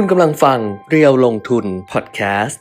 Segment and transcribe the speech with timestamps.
[0.00, 0.58] คุณกำลังฟัง
[0.90, 2.60] เรียวลงทุนพอดแคสต์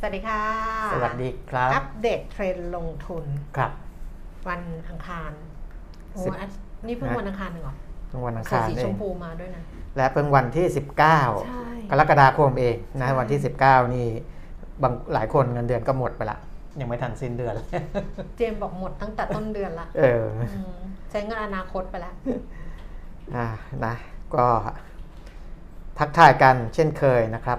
[0.00, 0.40] สวัสดีค่ะ
[0.92, 3.24] สวัสดีครับ อัปเดตเทรนด์ลงทุน
[3.56, 3.72] ครับ
[4.48, 5.32] วันอังคาร
[6.12, 6.48] โอ้สิบ อัน
[6.86, 7.74] นี่เพิ่งฮะวันอังคารหนึ่งเหรอ
[8.26, 9.62] วันอังใส่คารสีเอชงมพูมาด้วยนะ
[9.96, 14.06] และเพิ่งวันที่ ใช่ 19 กรกฎาคมเองนะใช่ วันที่ 19 นี่
[14.82, 16.38] บางหลายคนเงินเดือนก็หมดไปละ
[16.80, 17.66] ยังไม่ทันสิ้นเดือนเลย
[18.36, 20.24] เจมส์บอกหมดตั้งแต่ต้นเดือนละเออ
[20.54, 22.14] อืมใช้เงินอนาคตไปแล้ว
[23.36, 23.46] อ่า
[23.84, 23.94] นะ
[24.34, 24.46] ก็
[25.98, 27.58] ทักทายกันเช่นเคยนะครับ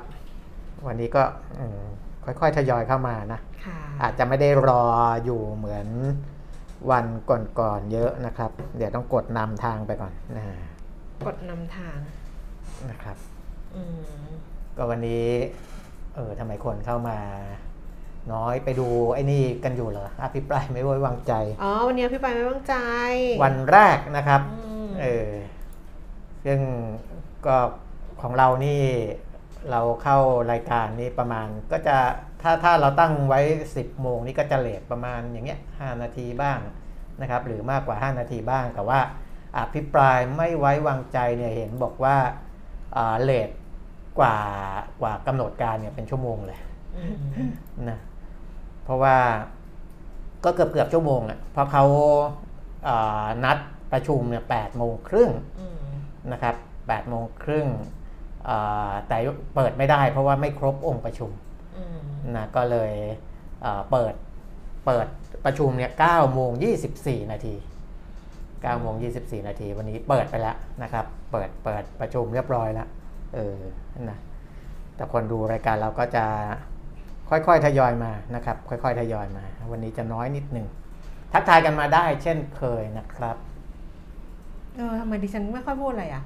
[0.87, 1.23] วันนี้ก็
[1.59, 1.81] อืม
[2.23, 4.85] ค่อยๆทยอยเข้ามานะค่ะอาจจะไม่ได้รอ
[5.23, 5.87] อยู่เหมือน
[6.91, 10.45] วันก่อนๆเยอะนะครับ เดี๋ยวต้องกดนำทางไปก่อนนะ
[11.25, 11.97] กดนำทาง
[12.89, 13.17] นะครับ
[13.75, 13.83] อื
[14.21, 14.27] ม
[14.77, 15.25] ก็วันนี้
[16.15, 17.17] เออทำไมคนเข้ามา
[18.33, 22.75] น้อยไปดูไอ้นี่กันอยู่เหรออภิปรายไม่ไว้วางใจ อ๋อ วันนี้พี่ไปไม่วางใจ
[23.43, 25.29] วันแรกนะครับอืมเออ
[26.45, 26.59] ซึ่ง
[27.45, 27.57] ก็
[28.21, 28.81] ของเรานี่
[29.71, 30.17] เราเข้า
[30.51, 31.97] รายการนี้ประมาณก็จะ
[32.41, 33.39] ถ้าถ้าเราตั้งไว้
[33.73, 36.59] 10 โมงนี่ก็จะเลทประมาณอย่างเงี้ย5นาทีบ้าง
[37.21, 38.99] นะครับ หรือมากกว่า 5 นาทีบ้าง แต่ว่า
[39.57, 42.15] อภิปรายไม่ไว้วางใจเนี่ยเห็นบอกว่า
[42.95, 43.49] อ่าเลท
[44.19, 44.37] กว่า
[45.01, 46.59] กว่ากำหนดการเนี่ยเป็นชั่วโมงเลย
[46.97, 47.03] อื
[47.49, 47.51] ม
[47.89, 47.99] นะ
[48.87, 49.17] เพราะว่า
[50.43, 51.85] ก็เกือบเกือบชั่วโมงอะเพราะเขา
[52.87, 53.57] อ่านัด
[53.91, 55.79] ประชุมเนี่ยแปดโมงครึ่งอืม
[56.31, 56.55] นะครับ
[56.87, 57.67] แปดโมงครึ่ง
[58.49, 59.17] อ่าแต่
[59.55, 61.31] เปิดไม่ได้เพราะว่าไม่ครบองค์ประชุม
[61.77, 61.97] อืม
[62.35, 62.93] นะก็เลย
[63.65, 64.13] อ่าเปิด
[64.85, 65.07] เปิด
[65.45, 67.55] ประชุมเนี่ยเก้าโมงยี่สิบสี่นาที
[68.61, 72.87] เก้าโมงยี่สิบสี่นาทีวันนี้เปิดไปแล้วนะครับ เปิดเปิดประชุมเรียบร้อยแล้ว
[73.35, 73.57] เออ
[74.09, 74.17] นะ
[74.95, 76.25] แต่คนดูรายการเราก็จะ
[77.29, 80.67] ค่อยๆทยอยมานะครับ ค่อยๆทยอยมา วันนี้จะน้อยนิดหนึ่ง
[81.33, 83.37] ทักทายกันมาได้ เช่นเคยนะครับ
[84.75, 86.23] เออทำไมดิฉันไม่ค่อยพูดอะไรอะ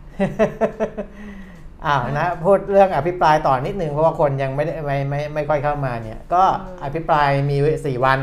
[1.85, 8.19] อ้าวนะพูดเรื่องอภิปรายต่อนิดนึงเพราะว่าคนยังไม่ได้ไม่ไม่ไม่ค่อยเข้ามาเนี่ย ก็อืมอภิปรายมี 4 วัน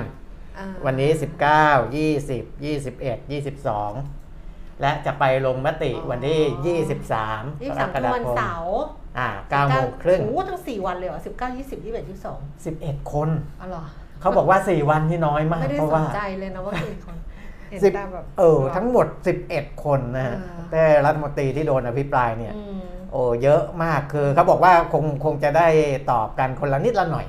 [0.59, 1.23] อ่าวันนี้ 19
[1.95, 4.18] 20 21 22
[4.81, 8.79] และจะไปลงมติวันที่ 23ยี่กสิบรสามกคือฎาวันคมเสาร์
[9.19, 12.39] อ่า9โมงครึ่งโอ้โหทั้งสี่วันเลยเหรอสิบเก้ายี่สิบยี่สิบเอ็ดยี่สิบสอง
[12.77, 13.29] 11 คน
[13.61, 13.85] อ๋อเหรอ
[14.21, 17.17] เขาบอกว่า 4 วันที่น้อยมากไม่ได้เพราะสว่านใจเลยนะว่ากี่คน
[17.71, 19.07] เห็นสิบแต่แบบเออทั้งหมด
[19.45, 22.81] 11 คนนะฮะเออแต่รัฐมนตรีที่โดนอภิปรายเนี่ยอืม
[23.13, 25.69] โอ้เยอะมากคือเขาบอกว่าคงคงจะได้
[26.11, 27.27] ตอบกันคนละนิดละหน่อย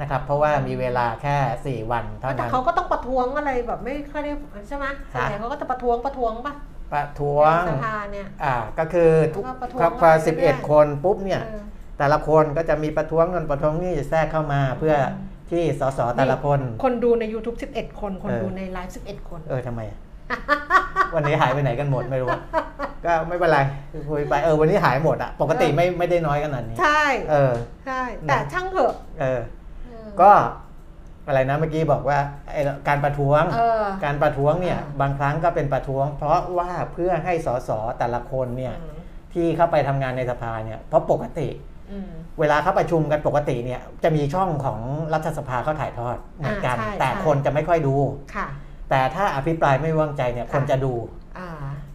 [0.00, 4.32] นะครับเพราะว่ามีเวลาแค่ 4 วันเท่าแต่นั้นเขาก็ต้องประท้วงอะไรแบบไม่ค่อยได้
[4.68, 6.54] ใช่ไหมส่วนใหญ่เขาก็จะประท้วงประท้วงป่ะ
[6.92, 11.62] ประท้วงในสภาเนี่ยอ่าก็คือทุกแล้วก็ประท้วงครับพอมาเรื่อยๆ11คนปุ๊บเนี่ยเออ
[11.98, 14.94] แต่ละคนก็จะมีประท้วงนนประท้วงนี่แทรกเข้ามาเพื่อ
[15.50, 19.80] ที่สสแต่ละคน คนดูใน YouTube 11 คน คนเออดูในไลฟ์11 คน เออทำไม
[21.14, 22.40] วันนี้หายไปไหนกันหมดไม่รู้อะ
[23.04, 23.58] ก็ไม่เป็นไร
[24.10, 27.54] คุยไปเออวันนี้หายหมดอะปกติไม่ไม่ได้น้อยขนาดนี้ ใช่ เออ
[27.86, 29.40] ใช่ แต่นะช่างเถอะ เออ
[29.86, 30.30] เออก็
[31.28, 32.18] อะไรนะเมื่อกี้บอกว่า
[32.52, 38.98] ไอ้การประท้วงเออการประท้วงเนี่ยอ่าบางครั้งก็เป็นประท้วง เพราะว่าเพื่อให้สสแต่ละคนเนี่ยอืม
[39.34, 41.48] ที่เข้าไปทำงานในสภาเนี่ยเพราะปกติ
[41.90, 44.80] อืมเวลาเขาประชุมกันปกติเนี่ยจะมีช่องของ
[45.14, 47.96] รัฐสภาเขาถ่ายทอดเหมือนกันอ่าใช่แต่ใช่คนจะไม่ค่อยดู
[48.34, 48.46] ค่ะ
[48.90, 51.27] แต่ถ้าอภิปรายไม่ไว้วางใจเนี่ยค่ะคนจะดูอ่า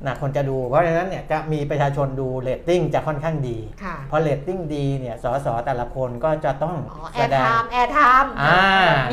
[0.06, 8.62] นะคนจะดู เพราะฉะนั้นเนี่ยจะมีประชาชนดูเรตติ้งจะค่อนข้างดีค่ะพอเรตติ้งดีเนี่ยสสแต่ละคนก็จะต้องอ๋อแอแสร์ดไทงม์แอร์ไทม์อ่า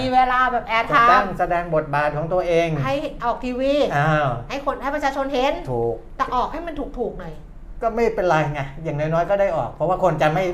[0.01, 7.35] มีเวลาแบบแอร์ไทจะต้องม์แสดงบทบาทของตัวเอง ให้ออกทีวีอ้าวให้คนให้ประชาชนเห็นถูกแต่ออกให้มันถูกๆหน่อย
[7.83, 10.45] ก็ไม่เป็นไรไงอย่างน้อยๆก็ได้ออก เพราะว่าคนจะไม่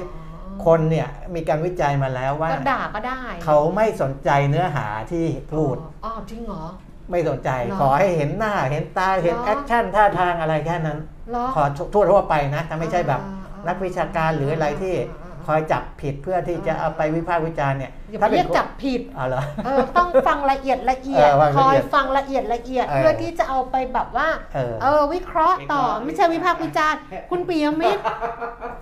[0.67, 6.65] คนเนี่ยมีการวิจัยมาแล้วว่าก็ด่าก็ได้ เขาไม่สนใจเนื้อหาที่พูดอ๋ออ๋อจริงเหรอ
[7.11, 10.99] ไม่สนใจเหรอขอให้เห็นหน้าเห็นตาเห็นเหรอแอคชั่นท่าทางอะไรแค่นั้น
[11.31, 27.01] เหรอขอทั่วทั่วๆไปนะถ้าไม่ใช่แบบอ่าอ่านักวิชาการหรืออะไรที่อ่าอ่า คอยจับผิดเพื่อที่จะเอาไปวิพากษ์วิจารณ์เนี่ยอย่าไปถ้าเป็นเรียกจับผิดเอาเหรอเออต้องฟังละเอียดละเอียดเออฟังคละอเอียยดฟังละเอียดละเอียดเออเพื่อที่จะเอาไปแบบว่าเออเออวิเคราะห์ต่อไม่ใช่วิพากษ์วิจารณ์
[27.31, 28.03] คุณปียมิตร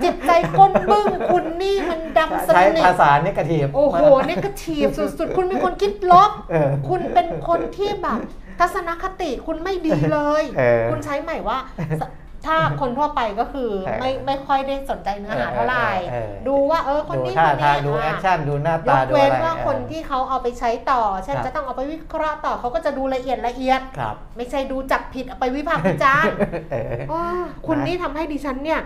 [0.04, 8.20] จิตใจก้นบึ้งคุณนี่มันดำสใช้นิทภาษาเนกาทีฟโอ้โหนี่กระทีบสุดๆ คุณเป็นคนคิดลบเออคุณเป็นคนที่แบบ
[8.60, 11.58] ทัศนคติคุณไม่ดีเลยเออคุณใช้ใหม่ว่า
[12.00, 12.02] ส
[12.46, 26.34] ถ้าคนทั่วไปก็คือเออไม่ไม่ค่อยได้สนใจเนื้อหาเท่าไหร่เออเออดูว่าเออคนดูนี้ท่าคนทานี้งดูแออะคชั่นดูหน้ายตากดูเว้อะนไรว่าคนเออที่เขาเอาไปใช้ต่อเช่นครับจะต้องเอาไปวิเคราะห์ต่อเขาก็จะดูละเอียดละเอียดครับไม่ใช่ดูจับผิดเอาไปวิพากษ์วิจารณ์
[26.72, 27.22] เอออ้อ
[27.66, 28.80] คุณนี่ทำให้ดิฉันเนี่ย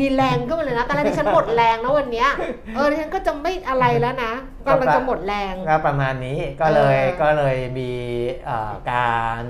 [0.00, 2.28] มีแรงขึ้นมาเลยนะตอนแรกดิฉันหมดแรงนะวันเนี้ย
[2.74, 4.32] เออดิฉันก็จะไม่อะไรแล้วนะ
[4.66, 7.90] กำลังจะหมดแรงก็ประมาณนี้ก็เลยเออก็เลยมี
[8.44, 9.12] เอ่อกา
[9.42, 9.44] ร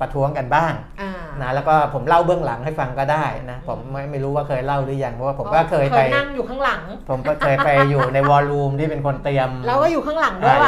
[0.00, 1.12] ประท้วงกันบ้างอ่า
[1.42, 10.58] นะแล้วก็ผมเล่าเบื้องหลังให้ฟังก็ได้นะผมไม่ไม่รู้ว่าเคยเล่าหรือยังเพราะว่าผมก็เคยเคไปยนั่งอยู่ข้างหลัง ผมก็เคยไปอยู่ในวอลลุ่มที่เป็นคนเตรียมแล้วก็อยู่ข้างหลังด้วย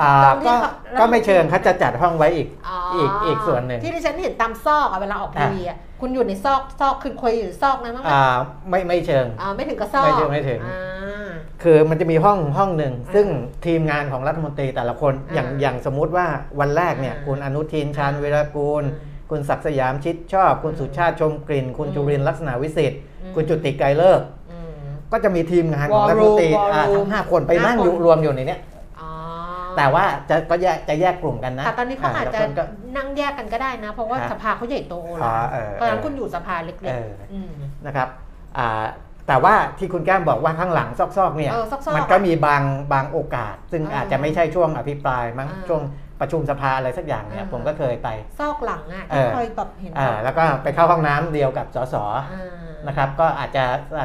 [0.00, 0.10] ก็
[0.42, 0.54] เขา
[1.00, 8.24] ก็ไม่เชิงเขาจะจัดห้องไว้อีกอ๋ออีกอีกส่วนหนึ่งที่ดิฉันเห็นตามซอกอะเวลาออกทีวีอะคุณอยู่ในซอกซอกคือคุยอยู่ซอกนั้นมั้งไหมอ่า
[8.70, 11.30] ไม่ไม่เชิงอ่าไม่ถึงกับซอกไม่ถึงไม่ถึงอ่า
[11.62, 13.26] คือมันจะมีห้องห้องหนึ่งอ่าซึ่ง
[13.66, 16.26] ทีมงานของรัฐมนตรีแต่ละคนอย่างอ่าอย่างสมมุติว่า
[16.60, 24.70] วันแรกเนี่ยอ่าคุณอนุทินชาญวีรกูลอืมคุณศักดิ์สยามชิดชอบ คุณอืมสุชาติชมกลิ่น คุณอืมจุรินทร์ลักษณะวิสิทธิ์อืมคุณจุติไกรเลิกษ์อืม
[25.12, 28.73] ก็จะมีทีมงานของ War รัฐมนตรี Room War อ่า Room ทั้งห้าคนไปนั่งอยู่ห้าคนรวมอยู่ในเนี้ยอ๋อ
[29.76, 32.64] แต่ว่าจะก็แยกจะแยกกลุ่มกันนะแต่ตอนนี้เขาอาจจะแล้วคนก็
[32.96, 34.94] นั่งแยกกันก็ได้นะ เพราะว่าฮะสภาเขาใหญ่โต
[35.24, 37.50] อ๋แล้อวเออตอนนั้นคุณอยู่สภาเล็กเออๆอืม
[37.86, 38.08] นะครับ
[38.58, 38.84] อ่า
[39.28, 42.62] แต่ว่าที่คุณแก้มบอกว่าข้างหลังซอกๆเนี่ยเออซอกๆมันก็มีบาง
[42.92, 45.82] บางโอกาส ซึ่งเออออาจจะไม่ใช่ช่วงอภิปรายมั้งอ่าช่วง
[46.20, 48.08] ประชุมสภาอะไรสักอย่างเนี่ยอ่าผมก็เคยไป
[48.40, 51.96] ซอกหลังอะเอที่อเคยแบบเห็นอ่าแล้วก็ไปเข้าห้องน้ำเดียวกับสส
[52.32, 52.44] อ่า
[52.88, 53.64] นะครับ ก็อาจจะ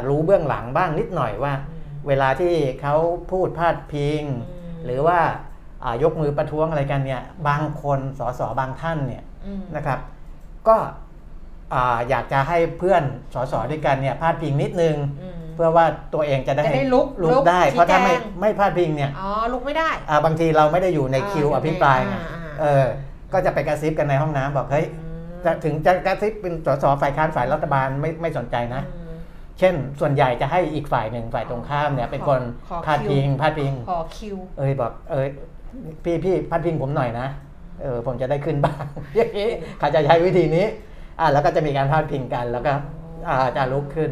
[0.09, 2.95] รู้เบื้องหลังบ้างนิดหน่อยว่าอืมเวลาที่เขา
[3.31, 5.48] พูดพาดพิงอืมหรือว่าอ่า
[6.03, 9.99] ยกมือประท้วงอะไรกันเนี่ยบางคนสสบางท่านเนี่ยอืมนะครับ
[10.67, 10.77] ก็
[11.73, 13.03] อ่าอยากจะให้เพื่อน
[13.33, 22.85] สสด้วยกันเนี่ยพาดพิงนิดนึงอืมเพื่อว่าตัวเองจะได้จะได้ลุกลุลุกกได้ เพราะถ้าไม่ชี้แจงไม่พาดพิงเนี่ยอ๋อลุกไม่ได้อ่าบางทีเราไม่ได้อยู่ในอ่าคิวอยู่ในอภิปรายไงอ่าอ่าเออ
[23.33, 29.15] ก็จะไปกระซิบกันในห้องน้ำบอกเฮ้ยอืมจะถึงจะกระซิบเป็นสสฝ่ายค้านฝ่ายรัฐบาลไม่ไม่สนใจนะอืม
[29.59, 35.27] เช่น ส่วนใหญ่จะให้อีกฝ่ายหนึ่งฝ่ายตรงข้ามเนี่ยเป็นคนขอพาดพิงพาดพิงขอคิว เอ้ยบอกเอ้ย
[36.03, 37.27] พี่พี่พาดพิงผมหน่อยนะ
[37.81, 38.83] เออผมจะได้ขึ้นบ้าง
[39.17, 39.49] อย่างนี้
[39.79, 40.65] เขาจะใช้วิธีนี้
[41.19, 42.73] อ่าแล้วก็จะมีการพาดพิงกัน แล้วก็
[43.29, 44.11] อ่าจะลุกขึ้น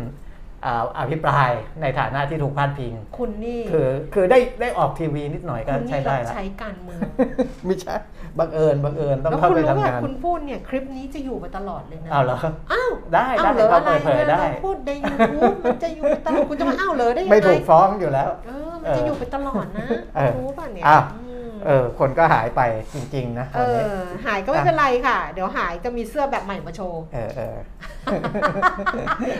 [0.65, 1.49] อ่าอภิปราย
[1.81, 6.99] ในฐานะที่ถูกพาดพิง คุณนี่คือคือได้ได้ออกทีวีนิดหน่อยก็คุณใช้นี่ได้รับละใช้การเมือง
[7.65, 7.95] ไม่ใช่
[8.39, 12.37] บังเอิญบังเอิญต้องแล้วเข้าคุณไปรู้ทำว่างานคุณพูดเนี่ยคลิปนี้จะอยู่ไปตลอดเลยนะเอาเหรอ
[12.71, 21.26] อ้าวได้อ้าได้วเหรอเขาอะไรเปิดเผยได้เราพูดในยูทูบมันจะอยู่ไปตลอดคุณจะมาอ้าวเหรอได้ยังไงไม่ถูกฟ้องอยู่แล้วเออมันจะอยู่ไปตลอดนะเออรู้ป่ะเนี่ยอ้าวอืม
[21.67, 22.61] เออคนก็หายไป
[22.93, 27.55] จริง ๆ นะตเออนนี้อหายก็ไม่เป็นไรค่ะ เดี๋ยวหายจะมีเสื้อแบบใหม่มาโชว์เออเออ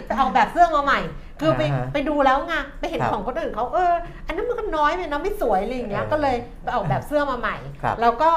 [0.09, 0.99] จะเอาแบบเสื้อมาใหม่
[1.39, 3.93] คือไปอ่าฮะไปดูแล้วไงไปเห็นครับของคนอื่นเขาเออ
[4.25, 8.29] อันนั้นมันก็น้อยไปนะไม่สวยอะไรอย่างเงี้ยเออก็เลยไปออกแบบเสื้อมาใหม่ ครับแล้วก็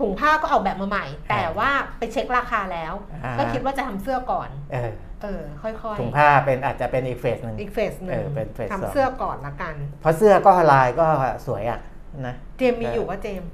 [0.00, 2.94] ถุงผ้าก็ออกแบบมาใหม่ แต่ว่าไปเช็คราคาแล้ว
[3.24, 4.90] อ่า ก็คิดว่าจะทำเสื้อก่อน เออ
[5.22, 11.06] เออ ค่อยๆถุงผ้าเป็นอาจจะเป็นอีกเฟสหนึ่ง อีกเฟสหนึ่เองอเป็นเฟสสอง ทำเสื้อก่อนละกัน เพราะเสื้อก็ลายก็
[11.46, 11.78] สวยอะ
[12.26, 13.50] นะเจมส์มีอยู่ว่าเจมส์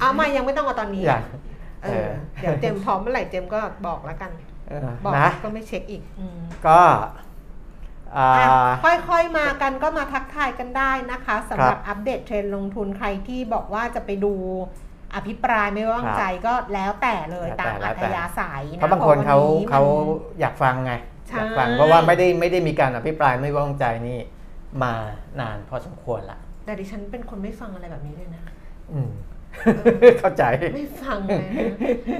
[0.00, 1.24] เอามายังไม่ต้องเอาตอนนี้อย่าง
[1.84, 2.08] เออ
[2.40, 4.30] เดี๋ยวเจมส์พร้อมเมื่อไหร่เจมส์ก็บอกแล้วกัน
[4.68, 6.80] เออบอกนะก็ไม่เช็คอีกอืมก็
[8.16, 8.28] อ่า
[8.84, 14.32] อะค่อยๆมากันก็มาทักทายกันได้นะคะสำหรับครับอัปเดตเทรนด์ลงทุนใครที่บอกว่าจะไปดู
[15.14, 20.92] อภิปรายไม่ไว้วางใจก็แล้วแต่เลยแล้วแต่ตามแล้อัวแต่ธยาศัยนะเพราะบางคนเขาพระวันนี้เขามันอยากฟังไง
[21.28, 24.18] ใช่อยากฟังเพราะว่าไม่ได้ไม่ได้มีการอภิปรายไม่ไว้วางใจนี่
[24.82, 24.92] มา
[25.40, 28.42] นานพอสมควรละแต่ดิฉันเป็นคนไม่ฟังอะไรแบบนี้เลยนะ
[28.92, 29.10] อืม
[30.20, 30.44] เข้าใจ
[30.74, 31.64] ไม่ฟังเลยนะ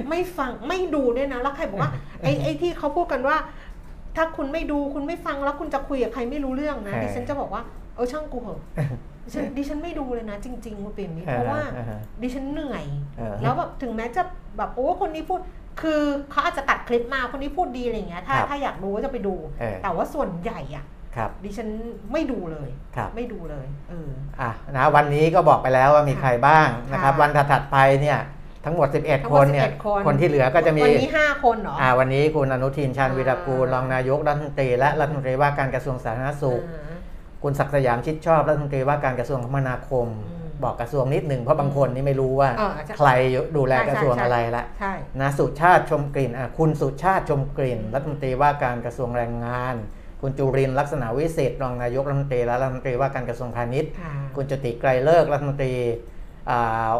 [0.09, 1.91] ไม่ฟังไม่ดูด้วยนะแล้วใครบอกว่า
[2.23, 3.37] ไอ้ไอ้ที่เขาพูดกันว่า
[4.15, 7.61] ถ้าคุณไม่ดูคุณไม่ฟังแล้วคุณจะคุยกับใครไม่รู้เรื่องนะเออดิฉันจะบอกว่า
[7.95, 8.61] เออช่างกูเหอะ
[9.25, 12.85] ดิฉันดิฉันไม่ดูเลยนะ จริงๆว่าเป็นนี้เพราะว่าอ่าฮะดิฉันเหนื่อย
[13.17, 14.23] เออแล้วแบบถึงแม้จะ
[14.57, 15.39] แบบโอ้คนนี้พูด
[15.81, 21.67] คือเขาอาจจะตัดคลิปมาคนนี้พูดดีอะไรอย่างเงี้ยถ้าครับถ้าอยากรู้ก็จะไปดูเออแต่ว่าส่วนใหญ่อะ ครับ ดิฉัน
[22.13, 24.09] ไม่ดูเลยครับ ไม่ดูเลยเออ
[24.41, 28.19] อะนะวันนี้ก็บอกไปแล้วว่ามีใครบ้างนะครับค่ะวันถัดๆไปเนี่ย
[28.65, 36.91] ทั้งหมด 11ทั้งคหมดนเนี่ย11คนคนที่เหลือก็จะมี วันนี้ห้าคนเหรออ่าวันนี้คุณอนุทินชาญอ่าวีรกูลรองนายกรัฐมนตรีและรัฐมนตรีว่าการกระทรวงสาธารณสุขอ่า
[37.43, 43.09] คุณศักดิ์สยามชิดชอบรัฐมนตรีว่าการกระทรวงคมนาคมอืมบอกกระทรวงนิดหนึ่งเพราะบางคนนี่ไม่รู้ว่าเอออาจจะใคร
[43.57, 49.75] ดูแลใช่กระทรวงใช่อะไรละใช่นะสุชาติชมกลิ่นอะคุณสุชาติชมกลิ่น รัฐมนตรีว่าการกระทรวงแรงงาน
[50.21, 55.73] คุณจุรินทร์ลักษณะวิสิทธิ์รองนายกรัฐมนตรีและรัฐมนตรีว่าการกระทรวงพาณิชย์ค่ะคุณจุติไกรเลิกษ์รัฐมนตรี
[56.49, 56.91] อ่า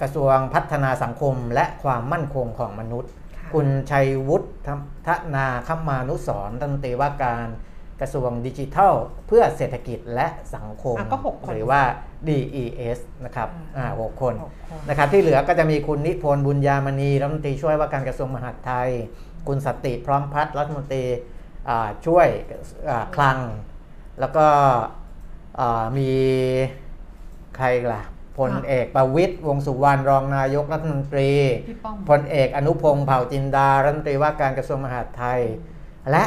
[0.00, 4.48] กระทรวงพัฒนาสังคมและความมั่นคงของมนุษย์ค่ะคุณชัยวุฒิ
[5.06, 7.46] ทนาคมานุสรณ์รัฐมนตรีว่าการ
[8.00, 8.94] กระทรวงดิจิทัล
[9.26, 11.82] เพื่อเศรษฐกิจและสังคมอะก็หกคนหรือว่า
[12.28, 18.90] DES นะครับอืมอ่าหกคนหกคนนะครับที่เหลือก็จะมีคุณนิพนธ์บุญญามณีรัฐมนตรีช่วยว่าการกระทรวงมหาดไทย
[19.48, 21.31] คุณสติพร้อมพัฒน์รัฐมนตรีอ่า
[22.06, 22.28] ช่วย
[22.90, 23.38] อ่าคลัง
[24.20, 24.46] แล้วก็
[25.60, 26.10] อ่ามี
[27.56, 28.02] ใครล่ะ
[28.38, 31.30] พลเอกประวิตยวงษ์สุวรรณรองนายกรัฐมนตรี
[31.68, 35.40] พี่ป้อมพลเอกอนุพงศ์เผ่าจินดารัฐมนตรีว่าการกระทรวงมหาดไทย
[36.10, 36.24] และ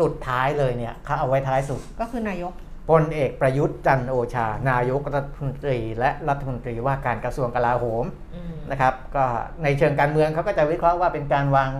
[0.00, 2.52] สุดท้ายเลยเนี่ยเขาเอาไว้ท้ายสุดก็คือนายก
[2.90, 9.24] พลเอกประยุทธ์จันทร์โอชา นายกรัฐมนตรี และรัฐมนตรีว่าการกระทรวงกลาโหมอืมนะครับ ก็
[9.62, 11.70] ในเชิงการเมืองเขาก็จะวิเคราะห์ว่าเป็นการวาง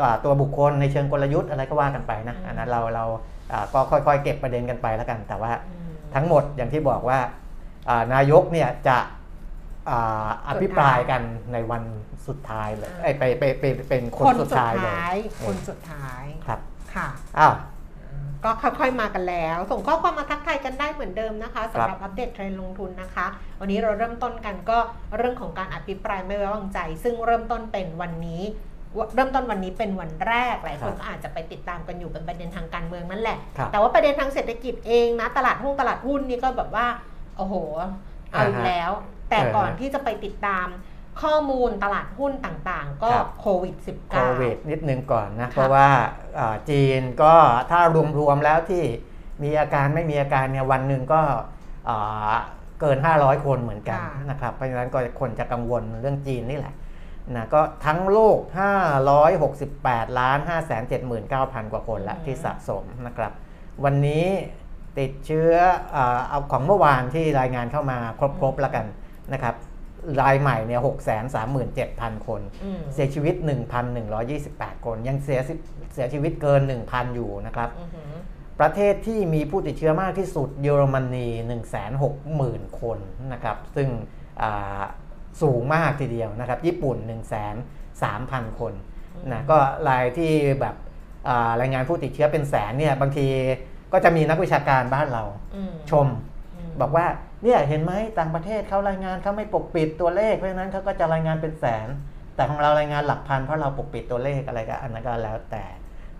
[0.00, 3.04] ตัวตัวบุคคลในเชิงกลยุทธ์อะไรก็ว่ากันไปนะอันนั้นเราเรา
[3.52, 7.18] อ่าก็ค่อยๆ เก็บประเด็นกันไปแล้วกัน แต่ว่าอืมทั้งหมดอย่างที่บอกว่า
[7.88, 8.98] อ่านายกเนี่ยจะ
[9.90, 11.82] อ่าอภิปรายกันในวัน
[12.26, 16.60] สุดท้ายเลยอ่าเอ้ยไปไปไปไปเป็นคนคนสุสุดดท้ายเลยท้ายเออคนสุดท้ายครับ
[16.94, 17.08] ค่ะ
[17.40, 17.54] อ้าว
[18.44, 23.26] ก็ค่อยๆมากันแล้ว ส่งข้อความมาทักทายกันได้เหมือนเดิมนะคะครับสำหรับอัปเดตเทรนด์ลงทุนนะคะ
[23.60, 24.78] วันนี้เราเริ่มต้นกันก็
[25.16, 28.69] เรื่องของการอภิปรายไม่ไว้วางใจ ซึ่งเริ่มต้นเป็นวันนี้ว
[29.14, 36.86] เริ่มต้นวันนี้เป็นวันแรกหลายคนก็อาจจะไปติดตามกันอยู่เป็นประเด็นทางการเมืองนั่นแหละครับแต่ว่าประเด็นทางเศรษฐกิจเองนะตลาดหุ้นตลาดหุ้นนี่ก็แบบว่า
[37.36, 37.54] โอ้โห
[38.30, 38.90] เอาอีกแล้ว
[39.30, 40.66] แต่ก่อนที่จะไปติดตาม
[41.22, 45.88] ข้อมูลตลาดหุ้นต่างๆ ก็ครับโควิด -19 โควิดนิดนึงก่อนนะค่ะเพราะว่า
[46.38, 47.34] อ่าจีนก็
[47.70, 47.80] ถ้า
[48.18, 48.84] รวมๆแล้วที่
[49.42, 51.20] มีอาการไม่มีอาการเนี่ยวันหนึ่งก็
[51.88, 52.34] อ่า
[52.80, 53.98] เกิน 500 คนเหมือนกัน
[54.30, 56.74] นะครับ เพราะฉะนั้นก็คนจะกังวลเรื่องจีนนี่แหละ
[57.36, 58.38] นะก็ทั้งโลก
[59.28, 60.38] 568 ล้าน
[61.06, 63.32] 579,000 กว่าคนละที่สะสมนะครับ
[63.84, 64.26] วันนี้
[64.98, 65.52] ติดเชื้อ
[65.96, 67.98] อาเอาของเมื่อวานที่รายงานเข้ามา
[68.40, 68.86] ครบๆแล้วกัน
[69.32, 69.54] นะครับ
[70.20, 70.80] รายใหม่เนี่ย
[71.54, 73.34] 637,000 คนอืมเสียชีวิต
[74.10, 75.54] 1,128 คน ยังเสียชี
[75.94, 78.14] เสียชีวิตเกิน 1,000 อยู่นะครับอือหือ
[78.60, 81.28] ประเทศที่มีผู้ติดเชื้อมากที่สุดเยอรมนี
[82.02, 82.98] 160,000 คน
[83.32, 83.88] นะครับ ซึ่ง
[84.42, 84.82] อ่า
[85.42, 86.96] สูงมากทีเดียวนะครับ ญี่ปุ่น
[87.78, 88.72] 103,000 คน
[89.32, 89.58] นะก็
[89.88, 90.74] รายที่แบบ
[91.28, 93.26] อ่ารายงานผู้ติดเชื้อเป็นแสนเนี่ยบางที
[93.92, 95.24] ก็จะมีนักวิชาการบ้านเรา
[95.56, 96.06] อืมชม
[96.80, 97.06] บอกว่า
[97.44, 101.88] เนี่ยเห็นไหมต่างประเทศเขารายงานเขาไม่ปกปิดตัวเลขเพราะฉะนั้นเขาก็จะรายงานเป็นแสน
[102.34, 105.64] แต่ของเรารายงานหลักพันเพราะเราปกปิดตัวเลขอะไรก็อันนั้นก็แล้วแต่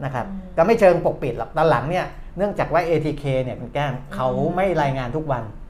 [0.04, 5.42] นะครับอืมก็ไม่เชิงปกปิดหรอกตอนหลังเนี่ยเนื่องจากว่า ATK เนี่ยคุณแก้มเขาอืมไม่รายงานทุกวัน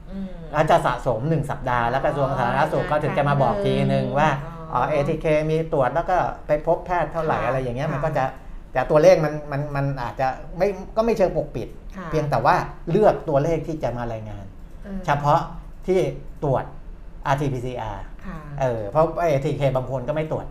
[0.51, 4.29] แล้วจะสะสม 1 สัปดาห์ แล้วกระทรวงสาธารณสุขก็ถึงจะมาบอกทีนึงว่า
[4.73, 8.25] อ๋ออ๋อ ATK มีตรวจแล้วก็ไปพบแพทย์เท่าไหร่ค่ะอะไรอย่างเงี้ยมันค่ะก็จะ
[8.73, 10.27] แต่ตัวเลขมันมันมันอาจจะ
[10.57, 12.55] ไม่ก็ไม่เชิงปกปิดค่ะเพียงแต่ว่า
[12.91, 14.45] เลือกตัวเลขที่จะมารายงาน
[14.85, 15.41] อืมเฉพาะ
[15.87, 15.99] ที่
[16.43, 16.63] ตรวจ
[17.33, 20.45] RT-PCR ค่ะเออเพราะ ATK บางคนก็ไม่ตรวจ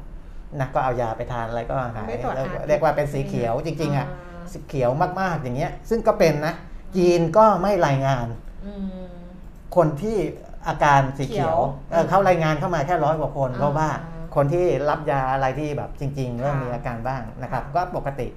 [0.61, 4.91] นะก็เอายาไปทานอะไรก็หายไม่ตรวจเรียก RT เรียกว่าเป็นสีเขียวจริงๆอะอ่าสีเขียว
[5.21, 6.55] มากๆอย่างเงี้ย ซึ่งก็เป็นนะ
[6.97, 8.27] จีนก็ไม่รายงาน
[8.67, 9.11] อืม
[9.77, 10.17] คนที่
[10.69, 11.59] อาการสีเขียวเขียว
[11.91, 13.89] เออเขารายงานเข้ามาแค่ร้อยกว่าคนอ่าเพราะว่า
[14.37, 18.29] คนที่รับยาอะไรที่แบบจริง ๆ เริ่มมีอาการบ้างนะครับค่ะก็ปกติ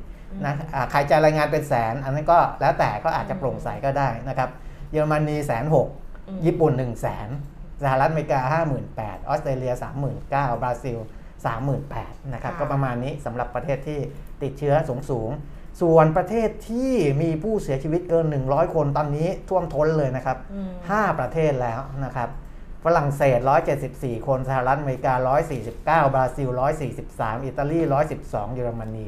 [0.46, 4.50] นะอ่าใครจะรายงานเป็นแสน อันนั้นก็แล้วแต่ก็อาจจะโปร่งใสก็ได้นะครับ
[4.92, 5.88] เยอรมนีแสนหก
[6.28, 7.30] อืมญี่ปุ่น1 0 0 0 0แสน
[7.84, 8.40] สหรัฐอเมริกา
[8.84, 9.74] 58,000ออสเตรเลีย
[10.18, 10.98] 39,000บราซิล
[11.66, 14.00] 38,000นะครับค่ะก็ประมาณนี้สำหรับประเทศที่
[14.44, 15.30] ติดเชื้อสูง
[15.80, 22.30] สูงๆส่วนประเทศที่มีผู้เสียชีวิตเกิน 100 คนตอนนี้ท่วมท้นเลยนะครับอืม5ประเทศแล้วนะครับ
[22.84, 23.39] ฝรั่งเศส
[23.84, 25.13] 174 คน สหรัฐอเมริกา
[25.63, 26.50] 149 บราซิล
[26.98, 27.80] 143 อิตาลี
[28.18, 29.08] 112 เยอรมนี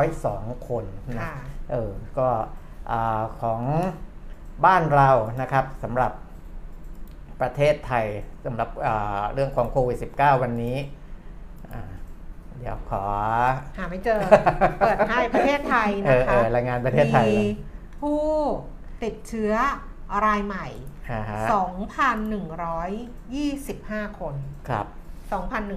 [0.00, 1.32] 102 คนนะค่ะ
[1.70, 2.28] เออ ก็
[2.90, 3.62] อาของ
[4.64, 6.12] บ้านเรานะครับสำหรับ
[7.40, 8.06] ประเทศไทย
[8.44, 10.99] สำหรับอ่าเรื่องของโควิด -19 วันนี้อ่า
[12.60, 13.04] เดี๋ยวขอ
[13.78, 14.20] หาไม่เจอ
[14.78, 17.42] เปิดให้ประเทศไทยเอนะอเอคะอรายงานประเทศไทยมี
[18.00, 18.24] ผู้
[19.04, 19.52] ติดเชื้อ
[20.26, 20.66] รายใหม่
[21.10, 21.40] อ่าฮะ
[24.02, 24.34] 2,125 คน
[24.68, 24.86] ครับ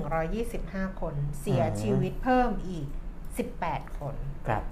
[0.05, 2.87] 2,125 คน เสียอืมชีวิตเพิ่มอีก
[3.43, 4.15] 18 คน
[4.47, 4.63] ครับ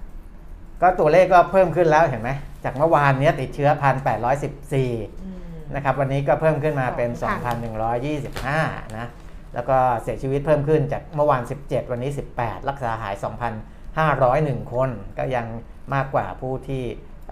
[0.82, 2.32] ก็ตัวเลขก็เพิ่มขึ้นแล้วเห็นไหม
[2.64, 3.70] จากเมื่อวานเนี้ยติดเชื้อ
[4.46, 5.40] 1,814อืม
[5.76, 7.22] นะครับ วันนี้ก็เพิ่มขึ้นมาเป็น2,000
[8.16, 9.08] 2,125 นะ
[9.54, 13.16] แล้วก็เสียชีวิตเพิ่มขึ้นจากเมื่อวาน 17 วันนี้ 18 รักษาหาย
[13.94, 15.46] 2,501 คน ก็ยัง
[15.94, 16.84] มากกว่าผู้ที่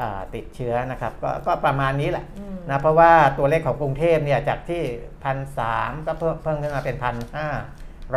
[0.01, 4.81] อ่าติดเชื้อนะครับก็ก็ประมาณนี้แหละอืมนะเพราะว่าตัวเลขของกรุงเทพเนี่ยจากที่
[5.23, 5.59] พันส
[6.07, 7.49] ก็เพิ่มเพิ่มขึ้นมาเป็นพันห้า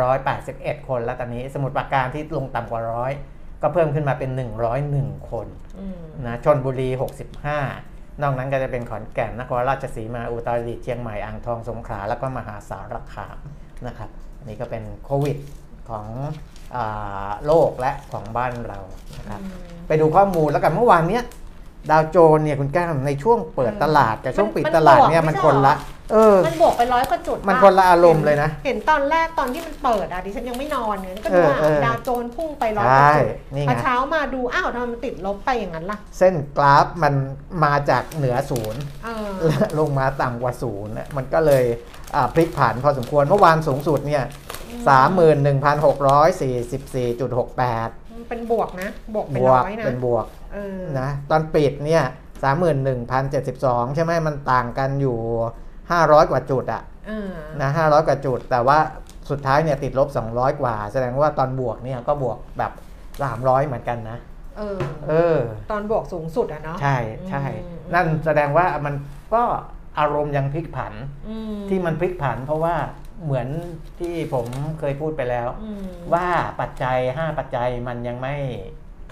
[0.01, 3.11] ร้อยแปดสิบเอ็ดคนแล้วตอนนี้สมุทรปราการที่ลงต่ำกว่าร้อย
[3.61, 4.31] ก็เพิ่มขึ้นมาเป็น
[4.79, 5.47] 101คน
[5.79, 6.89] อืมนะชนบุรี
[7.55, 13.37] 65นอกนั้นก็จะเป็นขอนแก่นนครราชสีมาอุตรดิตถ์เชียงใหม่อ่างทองสงขลาแล้วก็มหาสารคาม
[13.87, 15.37] นะครับอันนี้ก็เป็นโควิด
[15.89, 16.05] ของ
[16.75, 18.79] อาโลกและของบ้านเรา
[19.19, 21.23] นะครับอืมไปดูข้อมูลแล้วกันเมื่อวานเนี้ย
[21.91, 37.13] ดาวโจนส์เนี่ยคุณแก้มในช่วงเปิดเออตลาดกับช่วงมันปิดมันตลาดบวกเนี่ยไม่มันใช่คนละเหรอเออมันบวกไปร้อยกว่าจุดมันป่คนละอารมณ์เลยนะ เห็นตอนแรกตอนที่มันเปิดอะดิฉันยังไม่นอนเนี่ยก็ดูเออว่าเออดาวโจนส์พุ่งไปร้อยใช่กว่าจุดนี่ไงพอเช้ามาดูอ้าวทำไมมันติดลบไปอย่างนั้นล่ะ เส้นกราฟมัน
[37.63, 41.63] มาจากเหนือศูนย์เออและลงมาต่ำกว่าศูนย์เนี่ยมันก็เลย
[42.15, 44.23] อ่าพลิกผันพอสมควรเมื่อวานสูงสุดเนี่ย
[44.87, 47.89] สามหมื่นหนึ่งพันหกร้อยสี่สิบสี่จุดหกแปด
[48.29, 50.42] เป็นบวกนะบวกไปบวร้กอยนะเป็นบวกเออ
[50.99, 52.03] นะตอนปิดเนี่ย
[52.83, 55.17] 31,072ใช่ไหมมันต่างกันอยู่
[55.73, 57.31] 500กว่าจุดอะเออ
[57.61, 58.77] นะ500กว่าจุด แต่ว่า
[59.29, 62.71] สุดท้ายเนี่ยติดลบ200กว่า แสดงว่าตอนบวกเนี่ยก็บวกแบบ
[63.19, 64.17] 300เหมือนกันนะ
[64.57, 64.79] เออ
[65.09, 65.37] เออ
[65.71, 66.97] ตอนบวกสูงสุดอะเนาะใช่
[67.29, 68.93] ใช่อืมนั่นแสดงว่ามัน
[69.33, 69.43] ก็
[69.99, 70.93] อารมณ์ยังพลิกผัน
[71.29, 72.75] อืมที่มันพลิกผัน เพราะว่า
[73.23, 73.47] เหมือน
[73.99, 74.45] ที่ผม
[74.79, 75.83] เคยพูดไปแล้วอืม
[76.13, 76.27] ว่า
[76.59, 78.35] ปัจจัย 5 ปัจจัยมันยังไม่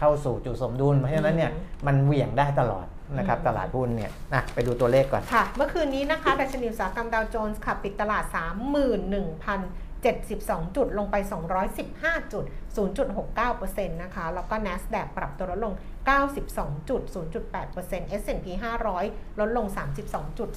[0.02, 2.86] เข้าสู่จุดสมดุล เพราะฉะนั้นเนี่ยอืมมันเหวี่ยงได้ตลอด
[3.18, 8.24] นะครับอืมตลาดหุ้นเนี่ยนะไปดูตัวเลขก่อน ค่ะ เมื่อคืนนี้นะคะดัชนีอุตสาหกรรมดาวโจนส์ค่ะปิดตลาด
[10.10, 11.16] 31,072 จุดลงไป
[11.74, 12.44] 215 จุด
[13.18, 15.74] 0.69%นะคะ แล้วก็ NASDAQ ปรับตัวลดลง
[16.32, 17.02] 92จุด
[17.56, 18.48] 0.8% S&P
[18.94, 19.66] 500 ลดลง
[20.04, 20.50] 32จุด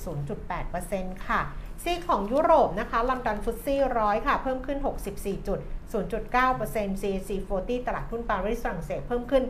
[0.60, 1.40] 0.8%ค่ะ
[1.82, 4.78] ซีกของยุโรปนะคะ ลอนดอนฟุตซี่ร้อยค่ะ เพิ่มขึ้น
[5.12, 5.58] 64 จุด
[5.92, 9.44] 0.9% CAC 40 ตลาดหุ้นปารีสฝรั่งเศสเพิ่มขึ้น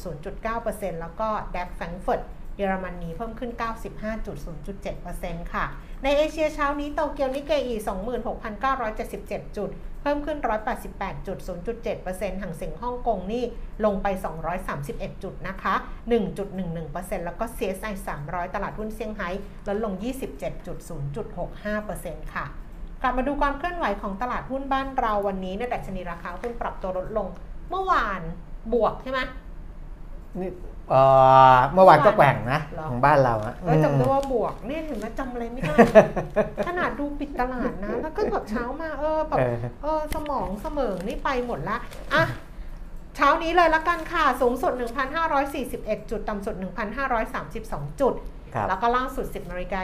[0.00, 2.22] 55.09%แล้วก็ดัคแฟรงก์เฟิร์ต
[2.56, 3.50] เยอรมนีเพิ่มขึ้น
[4.32, 5.64] 95.0.7%ค่ะ
[6.04, 7.74] ในเอเชียเช้านี้โตเกียวนิเกอี
[8.86, 9.70] 26,977 จุด
[10.02, 13.44] เพิ่มขึ้น 188.0.7%ห่างเสียงฮ่องกงนี่
[13.84, 14.06] ลงไป
[14.64, 15.74] 231 จุดนะคะ
[16.50, 19.28] 1.11%แล้วก็ CSI 300 ตลาดหุ้นเซี่ยงไฮ้
[19.68, 19.92] ลดลง
[21.32, 22.46] 27.0.65%ค่ะ
[23.02, 27.26] กลับมาดูความเคลื่อนไหวของตลาดหุ้นบ้านเราวันนี้เนี่ยดัชนีราคาหุ้นปรับตัวลดลง
[27.70, 28.20] เมื่อวาน
[28.72, 29.20] บวกใช่ไหม
[30.40, 30.50] นี่
[30.90, 31.02] เอ่
[31.54, 35.74] อเมื่อวานก็แกว่งนะเหรอ ของบ้านเราอะเออจำได้อืมว่าบวกเนี่ยเห็นไหมจำอะไรไม่ได้
[36.66, 41.76] ขนาดดูปิดตลาดนะ แล้วก็แบบเช้ามาเออแบบ เออ เออสมองเสมอนี่ไปหมดละ
[42.14, 42.24] อะ
[43.16, 44.72] เช้านี้เลยละกันค่ะ สูงสุด
[45.42, 46.54] 1,541 จุด ต่ำสุด
[47.28, 48.14] 1,532 จุด
[48.54, 49.80] ครับ แล้วก็ล่าสุด 10นาฬิกา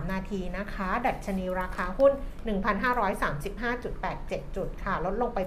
[0.00, 2.12] 23 นาทีนะคะ ดัชนีราคาหุ้น
[2.48, 5.38] 1,535.87 จุดค่ะ ลดลงไป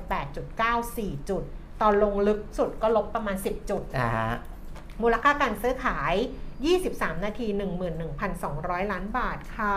[0.62, 1.43] 8.94 จุด
[1.81, 4.31] ตอนลงลึกสุดก็ลบประมาณ 10 จุดอ่าฮะ
[5.01, 6.13] มูลค่าการซื้อขาย
[6.70, 7.48] 23 นาที
[8.20, 9.75] 11,200 ล้านบาทค่ะ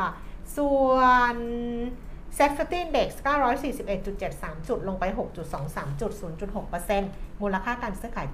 [0.56, 0.92] ส่ว
[1.34, 1.36] น
[2.38, 3.08] s e t 50 Index
[3.88, 5.04] 941.73 จุด ลงไป
[5.52, 6.12] 6.23 จุด
[6.76, 8.26] 0.6%มูลค่าการซื้อขาย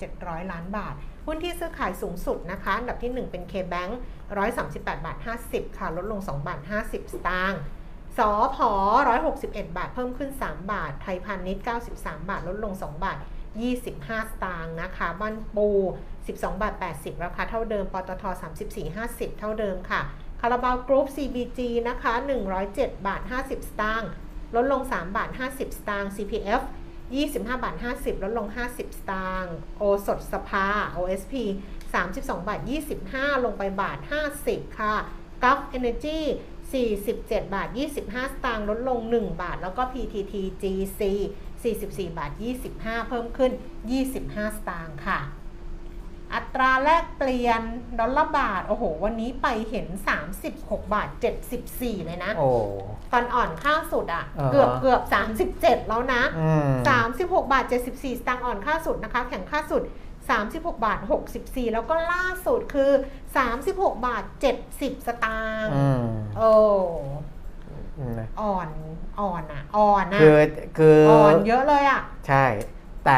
[0.00, 0.94] 7,700 ล้านบาท
[1.30, 3.92] หุ้นที่ซื้อขายสูงสุดนะคะ อันดับที่ 1 เป็น KBank
[4.48, 7.60] 138บาท50 ค่ะ ลดลง 2 บาท 50 สตางค์
[8.18, 8.70] สอพอ
[9.24, 11.64] 161 บาท เพิ่มขึ้น 3 บาท ไทยพาณิชย์
[11.94, 13.18] 93 บาท ลดลง 2 บาท
[13.74, 15.68] 25 สตางค์นะคะ บ้านปู
[16.16, 18.24] 12 บาท 80 ราคาเท่าเดิม ปตท
[18.82, 20.00] 34 50 เท่าเดิมค่ะ
[20.40, 22.12] คาราบาวกรุ๊ป CBG นะคะ
[22.60, 24.10] 107 บาท 50 สตางค์
[24.54, 26.62] ลดลง 3 บาท 50 สตางค์ CPF
[27.16, 30.66] 25บาท50 ลดลง 50 สตางค์โอสดสภา
[30.96, 31.34] OSP
[31.94, 32.60] 32บาท
[33.02, 33.98] 25 ลงไปบาท
[34.38, 34.94] 50 ค่ะ
[35.42, 36.20] กัฟเอเนจี
[36.86, 37.68] 47 บาท
[38.00, 41.00] 25 สตางค์ลดลง 1 บาท แล้วก็ PTT GC
[41.62, 42.32] 44 บาท
[42.70, 43.52] 25 เพิ่มขึ้น
[44.04, 45.20] 25 สตางค์ค่ะ
[46.34, 47.62] อัตราแลกเปลี่ยน
[47.98, 49.86] ดอลลาร์บาท โอ้โห วันนี้ไปเห็น
[50.38, 51.08] 36 บาท
[51.58, 52.48] 74 เลยนะ โอ้
[53.12, 55.02] ตอนอ่อนค่าสุดอะอ่าฮะเกือบเกือบ
[55.46, 56.70] 37 แล้วนะ อืม
[57.08, 59.82] 36 บาท 74 สตางค์อ่อนค่าสุดนะคะ แข่งค่าสุด
[60.28, 60.98] 36 บาท
[61.36, 62.90] 64 แล้วก็ล่าสุดคือ
[63.48, 64.24] 36 บาท
[64.64, 66.50] 70 สตางค์อืมโอ้
[67.98, 68.68] อืมนะอ่อน
[69.20, 70.38] อ่อนอะอ่อนอะคือ
[70.78, 72.44] คืออ่อนเยอะเลยอะ ใช่
[73.04, 73.16] แต่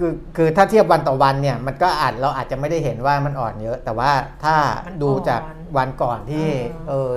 [0.00, 4.10] คือคือถ้าเทียบวันต่อวันเนี่ยมันก็อาจเราอาจจะไม่ได้เห็นว่ามันอ่อนเยอะ แต่ว่า
[4.44, 4.56] ถ้า
[5.02, 5.40] ดูจาก
[5.76, 6.46] วันก่อนที่
[6.88, 7.10] เออ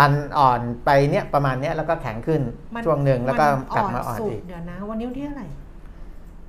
[0.00, 2.42] มันอ่อนไปเนี่ยประมาณเนี้ยแล้วก็แข็งขึ้น
[2.74, 5.46] มันช่วงหนึ่งแล้วก็มันกลับมาอ่อนสุดอีกเดี๋ยวนะ วันนี้วันที่เท่าไหร่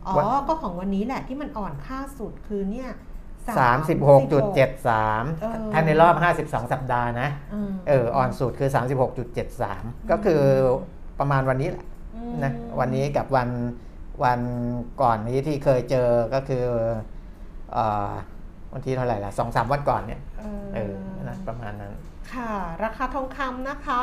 [0.06, 2.90] อ๋อวันก็ของวันนี้แหละที่มันอ่อนค่าสุดคือเนี่ย
[3.60, 7.30] สามสิบหกจุดเจ็ดสามเออถ้าในรอบห้าสิบสองสัปดาห์นะ
[7.70, 10.42] มเอออ่อนสุดคือสามสิบหกจุดเจ็ดสามก็คือ
[11.20, 13.50] ประมาณวันนี้แหละอืมนะวันนี้กับวัน
[14.24, 14.42] วัน
[15.02, 16.66] ก่อนนี้ที่เคยเจอก็คือ
[17.74, 18.12] เอ่อ
[18.74, 20.44] วันที่เท่าไหร่ละสองสามวันก่อนเนี่ยเอ
[20.76, 21.94] เอออนะประมาณนั้น
[22.34, 22.54] ค่ะ
[22.84, 23.98] ราคาทองคำนะคะ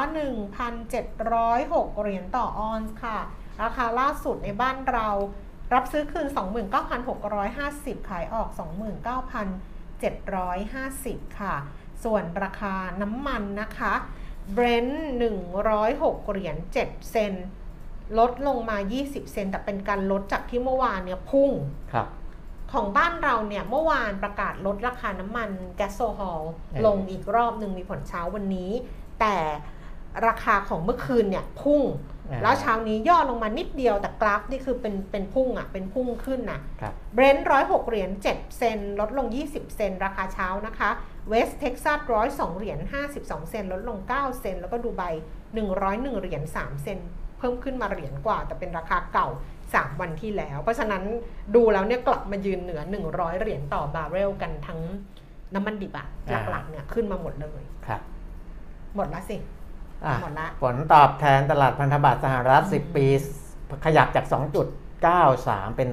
[0.78, 3.18] 1,706 เหรียญต่อออนซ์ค่ะ
[3.62, 5.08] ราคาล่าสุดในบ้านเรา
[5.74, 6.26] รับซื้อคืน
[7.38, 11.54] 29,650 ขายออก 29,750 ค่ะ
[12.04, 13.94] ส่วนราคาน้ำมันนะคะ
[14.52, 15.06] เบรนท์
[15.66, 17.46] 106 เหรียญ7เซนต์
[18.18, 21.50] ลดลงมา 20 เซนต์แต่เป็นการลดจากที่เมื่อวานเนี่ยพุ่ง
[21.92, 22.06] ครับ
[22.72, 28.70] ของบ้านเราเนี่ยเมื่อวานประกาศลดราคาน้ำมันแก๊สโซฮอลเออลงอีกรอบหนึ่งมีผลเช้าวันนี้
[29.20, 29.36] แต่
[30.26, 31.82] ราคาของเมื่อคืนเนี่ยพุ่ง
[32.30, 40.90] อ่าแล้วเช้านี้ย่อลงมานิดเดียวแต่กราฟนี่คือเป็นเป็นพุ่งอะ่ะเป็นพุ่งขึ้นนะครับเบรนท์ร้อยหกเหรียญเจ็ดเซนลดลง 20 เซนราคาเช้านะคะ
[41.28, 42.78] เวสเท็กซัสร้อยสองเหรียญ
[43.14, 45.02] 52เซนลดลง 9 เซนแล้วก็ดูไบ
[45.62, 46.98] 101เหรียญ3เซน
[47.38, 49.28] เพิ่มขึ้นมาเหรียญกว่า แต่เป็นราคาเก่า
[49.64, 51.02] 3 วันที่แล้ว เพราะฉะนั้น
[51.54, 54.80] ดูแล้วเนี่ยกลับมายืนเหนือ 100 เหรียญต่อบาร์เรลกันทั้ง
[55.54, 58.00] น้ำมันดิบอะอ่าหลักๆเนี่ยขึ้นมาหมดเลยครับ
[58.96, 59.36] หมดละสิ
[60.04, 63.06] อะหมดละผลตอบแทนตลาดพันธบัตรสหรัฐอืม10 ปี
[63.86, 64.26] ขยับจาก
[65.00, 65.88] 2.93 เป็น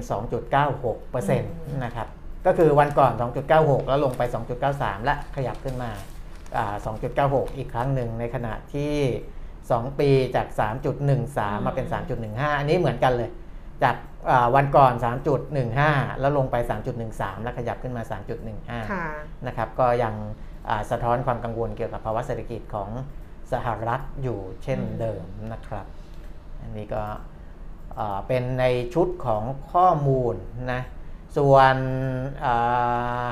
[0.54, 2.08] 2.96เปอร์เซ็นต์อืมนะครับ
[2.46, 3.12] ก็คือวันก่อน
[3.50, 4.22] 2.96 แล้วลงไป
[4.64, 5.90] 2.93 และขยับขึ้นมา
[6.56, 6.74] อ่า
[7.16, 8.94] 2.96 อีกครั้งหนึ่งในขณะที่
[9.72, 10.46] 2 ปีจาก
[11.06, 11.86] 3.13 มาเป็น
[12.22, 13.30] 3.15 อันนี้เหมือนกันเลย
[13.82, 13.96] จาก
[14.30, 14.92] อ่าวันก่อน
[15.56, 16.56] 3.15 แล้วลงไป
[17.00, 18.02] 3.13 แล้วขยับขึ้นมา
[18.46, 19.06] 3.15ค่ะ
[19.46, 20.14] นะครับ ก็ยัง
[20.68, 22.90] อ่าสะท้อนความกังวลเกี่ยวกับภาวะเศรษฐกิจของ
[23.52, 25.22] สหรัฐอยู่เช่นอืมเดิม
[25.52, 25.86] นะครับ
[26.60, 27.02] อันนี้ก็
[27.98, 30.34] อ่าเป็นในชุดของข้อมูล
[30.72, 30.82] นะ
[31.36, 31.76] ส่วน
[32.44, 33.26] อ่า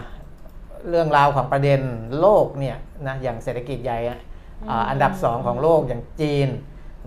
[0.88, 1.80] เรื่องราวของประเด็น
[2.20, 3.98] โลกเนี่ยนะ อย่างเศรษฐกิจใหญ่
[4.68, 6.48] อะอ่าอันดับ 2 ของโลกอย่างจีน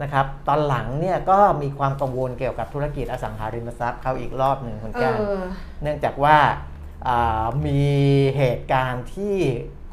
[0.01, 5.23] นะครับตอนหลังเนี่ยก็มีความกังวลเกี่ยวกับธุรกิจอสังหาริมทรัพย์เข้าอีกรอบหนึ่งคุณเอการอ
[5.81, 6.37] เนื่องจากว่า
[7.07, 7.83] อ่ามี
[8.37, 9.37] เหตุการณ์ที่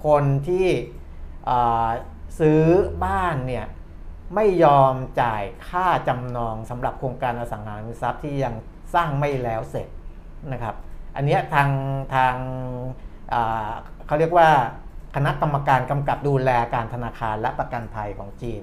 [0.07, 0.66] คนที่
[1.48, 1.88] อ่า
[2.40, 2.62] ซื้อ
[3.05, 3.66] บ้านเนี่ย
[4.35, 8.55] ไม่ยอมจ่ายค่าจำนองสำหรับโครงการอสังหาริมทรัพย์ที่ยัง
[8.94, 9.88] สร้างไม่แล้วเสร็จ
[10.53, 10.75] นะครับ
[11.16, 11.70] อันเนี้ยทาง
[12.14, 12.35] ทาง
[13.33, 13.70] อ่า
[14.07, 14.51] เขาเรียกว่า
[15.14, 18.62] คณะกรรมการกำกับดูแลการธนาคารและประกันภัยของจีน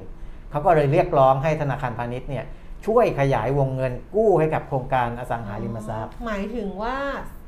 [0.52, 2.46] เขาก็เลยเรียกร้องให้ธนาคารพาณิชย์เนี่ย
[2.88, 6.96] ช่วยขยายวงเงินกู้ให้กับโครงการอสังหาริมทรัพย์ หมายถึงว่า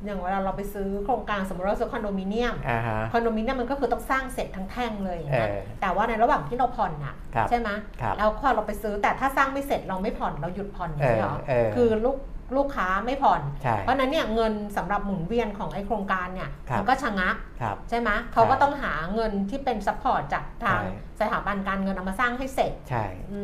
[0.06, 7.70] อย่างเวลาเราไปซื้อโครงการสมมติเราซื้อคอนโดมิเนียมอ่าฮะคอนโดมิเนียมมันก็คือต้องสร้างเสร็จทั้งแท่งเลยอย่างเงี้ยเออแต่ว่าในระหว่างที่เราผ่อนน่ะครับใช่ไหม
[8.02, 12.18] ครับแล้วพอเราไปซื้อแต่ถ้าสร้างไม่เสร็จเราไม่ผ่อนเราหยุดผ่อนอย่างนี้เหรอเออเออคือลูก
[12.58, 23.42] ลูกค้าไม่ผ่อน ใช่ เพราะฉะนั้นเนี่ยเงินสำหรับหมุนเวียนของไอ้โครงการเนี่ยครับ มันก็ชะงักครับ ใช่ไหมเขาก็ต้องหาเงินที่เป็น support จากทางใช่ สถาบันการเงินเอามาสร้างให้เสร็จ ใช่อื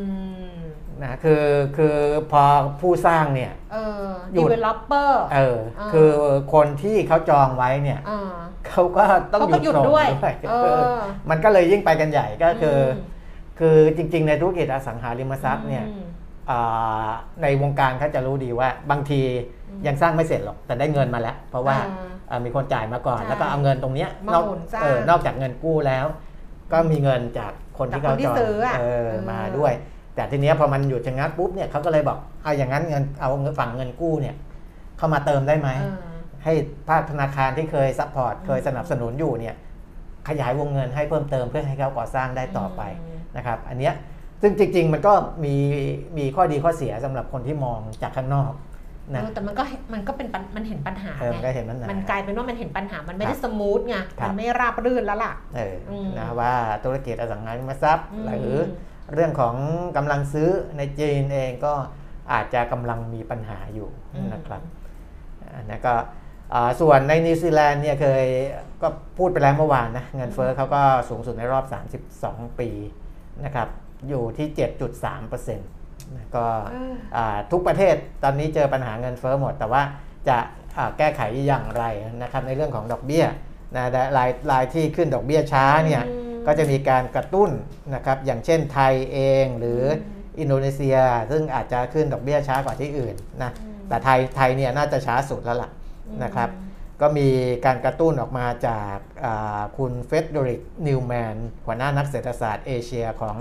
[0.56, 0.58] ม
[1.04, 1.46] นะคือ
[1.78, 1.96] คือ
[2.32, 2.44] พอ
[2.82, 6.10] ผู้สร้างเนี่ย เออ หยุด developer เอออ่าคือ
[6.54, 8.36] คนที่เขาจองไว้เนี่ยอ่า
[8.68, 13.16] เขาก็ต้องเขาหก็ยุดหยุดส่งด้วยด้วย เอเอออมันก็เลยยิ่งไปกันใหญ่ก็คืออม
[13.60, 16.07] คือจริง ๆ ในธุรกิจอสังหาริมทรัพย์เนี่ย อืมอ่า
[17.42, 19.22] ในวงการเขาจะรู้ดีว่าบางที
[19.70, 26.06] อืมยังสร้างไม่เสร็จหรอกแต่ได้เงินมาแล้ว เพราะว่าอ่าเอ่อมีคนจ่ายมาก่อนใช่แล้วก็เอาเงินตรงเนี้ยมานอกหมุนสร้างเออนอกจากเงินกู้แล้ว
[26.72, 29.74] ก็มีเงินจากคนที่จากเขาคนที่จองซื้ออะเออเออมาด้วย
[30.16, 34.36] แต่ทีเนี้ยพอมันหยุดชะงักปุ๊บเนี่ยเขาก็เลยบอกเอาอย่างนั้นเงินเอาเงินฝั่งเงินกู้เนี่ย
[34.98, 35.98] เข้ามาเติมได้ไหมเออ
[36.44, 36.54] ให้
[36.90, 39.56] ภาคธนาคารที่เคย support เคยสนับสนุนอยู่เนี่ย
[40.28, 43.94] ขยายวงเงินให้เพิ่มเติมเพื่อให้เขาก่อสร้างได้ต่อไปอืมนะครับ อันเนี้ย
[44.42, 45.56] ซึ่งจริง ๆ มันก็มี
[46.18, 48.52] มีข้อดีข้อเสียสำหรับคนที่มองจากข้างนอก
[49.16, 58.58] นะเออแต่มันก็มันก็เป็นปัญมันเห็นปัญหาเออไงมันก็เห็นมันหนามันกลายเป็นว่ามันเห็นปัญหามันไม่ครัได้บ smooth ไงครับมันไม่ราบรื่นแล้วล่ะเอออมนะว่าธุรกิจอสังหาริมทรัพย์อืมหรือ
[59.14, 59.56] เรื่องของ
[59.98, 61.74] กำลังซื้อในจีนเองก็
[62.32, 63.90] อาจจะกำลังมีปัญหาอยู่
[64.34, 64.62] นะครับ
[65.56, 65.96] อันนะก็
[66.54, 68.26] อ่าส่วนในนิวซีแลนด์เนี่ยเคย
[68.82, 71.66] ก็พูดไปแล้วเมื่อวานนะเงินเฟ้อเขาก็สูงสุดในรอบ
[72.14, 72.70] 32 ปี
[73.46, 73.68] นะครับ
[74.10, 74.48] อยู่ที่
[74.98, 79.82] 7.3%นะก็เอออ่าทุกประเทศตอนนี้เจอปัญหาเงินเฟ้อหมด แต่ว่า
[80.28, 80.38] จะ
[80.78, 81.84] อ่าแก้ไขอย่างไร
[82.24, 83.26] นะครับในเรื่องของดอกเบี้ย
[83.76, 87.50] นะและรายรายที่ขึ้นดอกเบี้ยช้าเนี่ยอืมก็จะมีการกระตุ้น
[87.96, 90.98] นะครับอย่างเช่นไทยเองหรืออมอินโดนีเซีย
[91.32, 95.70] ซึ่งอาจจะขึ้นดอกเบี้ยช้ากว่าที่อื่นนะอืมแต่ไทยไทยเนี่ยน่าจะช้าสุดแล้วล่ะ
[96.24, 96.66] นะครับอืม
[97.02, 97.28] ก็มี
[97.66, 103.36] การกระตุ้นออกมาจากอ่าคุณเฟดริกนิวแมนหัวหน้านักเศรษฐศาสตร์เอเชียของ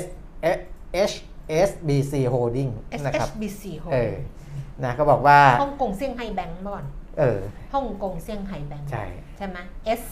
[0.00, 2.70] HSBC Holding
[3.06, 4.14] นะครับ HSBC โฮเออ
[4.84, 6.86] นะก็บอกว่า ฮ่องกงเซี่ยงไฮ้แบงก์เมื่อก่อน
[7.18, 7.38] เออ
[7.74, 9.04] ฮ่องกงเซี่ยงไฮ้แบงก์ใช่
[9.36, 9.58] ใช่ไหม
[10.00, 10.02] S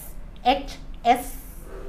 [0.59, 0.73] H
[1.21, 1.23] S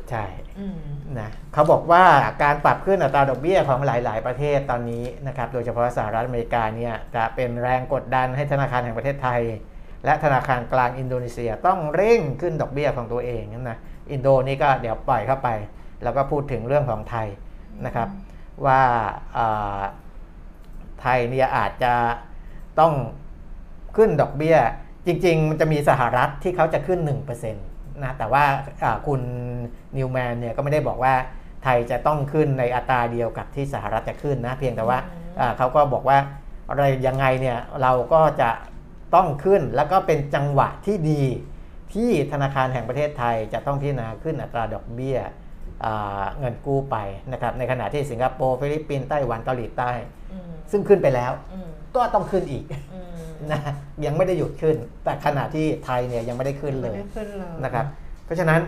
[0.09, 0.25] ใช่
[0.59, 0.79] อืม
[1.19, 2.03] นะเขาบอกว่า
[2.43, 9.41] การปรับขึ้นอัตราดอกเบี้ยของหลาย ๆ ประเทศตอนนี้นะครับโดยเฉพาะสหรัฐอเมริกาเนี่ยจะเป็นแรงกดดันให้ธนาคารแห่งประเทศไทย
[10.05, 13.77] และธนาคารกลางอินโดนีเซียต้องเร่งขึ้นดอกเบี้ยของตัวเองนะ
[14.11, 15.49] อินโดนี่ก็เดี๋ยวปล่อยเข้าไป
[16.03, 17.27] แล้วก็พูดถึงเรื่องของไทย
[17.85, 18.09] นะครับ
[18.65, 18.81] ว่า
[19.37, 19.81] อ่า
[21.01, 21.93] ไทยเนี่ยอาจจะ
[22.79, 22.93] ต้อง
[23.97, 24.57] ขึ้นดอกเบี้ย
[25.07, 26.99] จริง ๆ มันจะมีสหรัฐที่เขาจะขึ้น
[27.31, 28.43] 1%นะแต่ว่า
[28.83, 29.21] อ่าคุณ
[29.97, 31.13] นิวแมนเนี่ยก็ไม่ได้บอกว่า
[31.63, 36.17] ไทยจะต้องขึ้นในอัตราเดียวกับที่สหรัฐจะขึ้นนะเพียงแต่ว่าอืมอ่าเขาก็บอกว่า
[36.69, 38.49] อะไรยังไงเนี่ยเราก็จะ
[39.15, 41.23] ต้องขึ้นแล้วก็เป็นจังหวะที่ดี
[41.93, 45.31] ที่ธนาคารแห่งประเทศไทยจะต้องพิจารณาขึ้นอัตราดอกเบี้ยอ่า
[46.39, 46.97] เงินกู้ไป
[47.31, 49.91] นะครับในขณะที่สิงคโปร์ฟิลิปปินส์ไต้หวันเกาหลีใต้
[50.31, 53.07] อืมซึ่งขึ้นไปแล้วอืมก็ต้องขึ้นอีกอืม
[53.51, 53.61] นะ
[54.05, 57.85] ยังไม่ได้หยุดขึ้น แต่ขณะที่ไทยเนี่ยยังไม่ได้ขึ้นเลยไม่ได้ขึ้นเลยนะครับ
[58.25, 58.61] เพราะฉะนั้น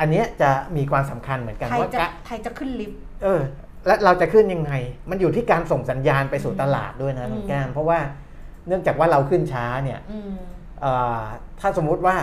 [0.00, 3.40] อันเนี้ยจะมีความสำคัญเหมือนกันไทยว่าจะกะไทยจะขึ้นลิฟต์เออ
[3.86, 4.72] และเราจะขึ้นยังไง
[5.10, 7.98] มันอยู่ที่การส่งสัญญาณไปสู่ตลาดด้วยนะอืมน้องแก้มเพราะว่า
[8.66, 10.32] เนื่องจากว่าเราขึ้นช้าเนี่ยอืม
[10.80, 11.22] เอ่อ
[11.60, 12.16] ถ้าสมมุติว่า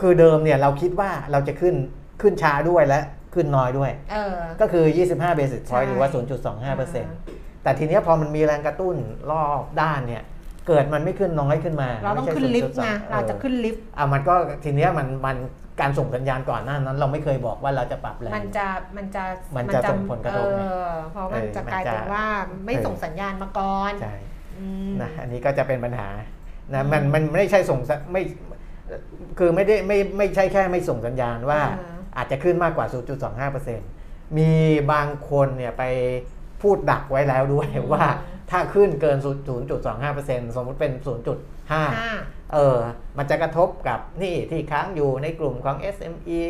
[0.00, 1.74] คือเดิมเนี่ยเราคิดว่าเราจะขึ้น
[2.20, 3.00] ขึ้นช้าด้วยและ
[3.34, 6.08] ขึ้นน้อยด้วยเออก็คือ 25 basis ใช่ point หรือว่า
[6.86, 8.96] 0.25%แต่ทีเนี้ยพอมันมีแรงกระตุ้น
[9.30, 10.22] รอบด้านเนี่ย
[10.66, 15.36] เกิดมันไม่ขึ้นน้อยขึ้นมา เราต้องไม่ใช่ขึ้นลิฟต์ไง0.2เราจะขึ้นลิฟต์อะมันก็ทีเนี้ยมันมัน
[15.80, 18.66] การส่งสัญญาณก่อนหน้านั้น เราไม่เคยบอกว่าเราจะปรับแรงมันจะ
[18.96, 19.24] มันจะ
[19.56, 22.26] มันจะส่งผลกระทบเอไงอเพราะมันเออจะมันกลายเป็นจะว่า
[22.66, 24.14] ไม่เออส่งสัญญาณมาก่อนใช่
[24.58, 26.08] อืมนะอันนี้ก็จะเป็นปัญหา
[26.72, 28.22] นะอืมมันมันไม่ใช่ส่งสัญไม่
[29.38, 31.60] คือไม่ได้ไม่ไม่ใช่แค่ไม่ส่งสัญญาณว่า
[32.16, 32.86] อ่าอาจจะขึ้นมากกว่า
[33.62, 34.50] 0.25%มี
[34.92, 35.84] บางคนเนี่ยไป
[36.62, 38.04] พูดดักไว้แล้วด้วยว่า
[38.50, 39.18] ถ้าขึ้นเกิน
[39.66, 40.92] 0.25%สมมติเป็น
[41.32, 41.84] 0.5ห้า
[42.52, 42.78] เออ
[43.18, 46.40] มันจะกระทบกับหนี่ที่ค้างอยู่ในกลุ่มของ SME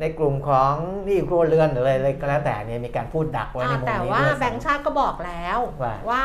[0.00, 0.72] ในกลุ่มของ
[1.04, 5.58] หนี่ครัวเรือนหรืออะไรก็แล้วแต่เนี่ยมีการพูดดักไว้ในอ่ามุมแต่นี้ว่าด้วยแบงค์ชาติก็บอกแล้ว
[6.10, 6.24] ว่า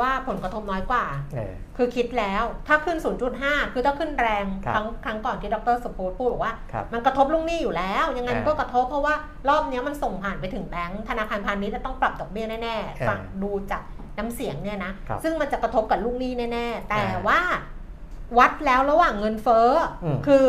[0.00, 1.04] ว่าว่าผลกระทบน้อยกว่า
[1.34, 2.98] เออคือคิดแล้วถ้าขึ้น
[3.36, 9.14] 0.5 คือถ้าขึ้นแรงครับครั้งครั้งก่อนที่ดรสปูตพูดบอกว่าครับมันกระทบลูกหนี้อยู่แล้ว ยังไงมันก็อ่ากระทบเพราะว่า
[9.48, 13.82] รอบเนี้ยมันส่งผ่านไปถึงแบงค์ธนาคารพาณิชย์จะต้องปรับดอกเบี้ยแน่ๆฟังดูจาก
[14.18, 17.40] น้ำเสียงเนี่ยนะครับซึ่งมันจะกระทบกับลูกหนี้แน่ๆ แต่อ่าว่า
[18.38, 19.68] วัดแล้วระหว่างเงินเฟ้อ
[20.04, 20.44] อมคือ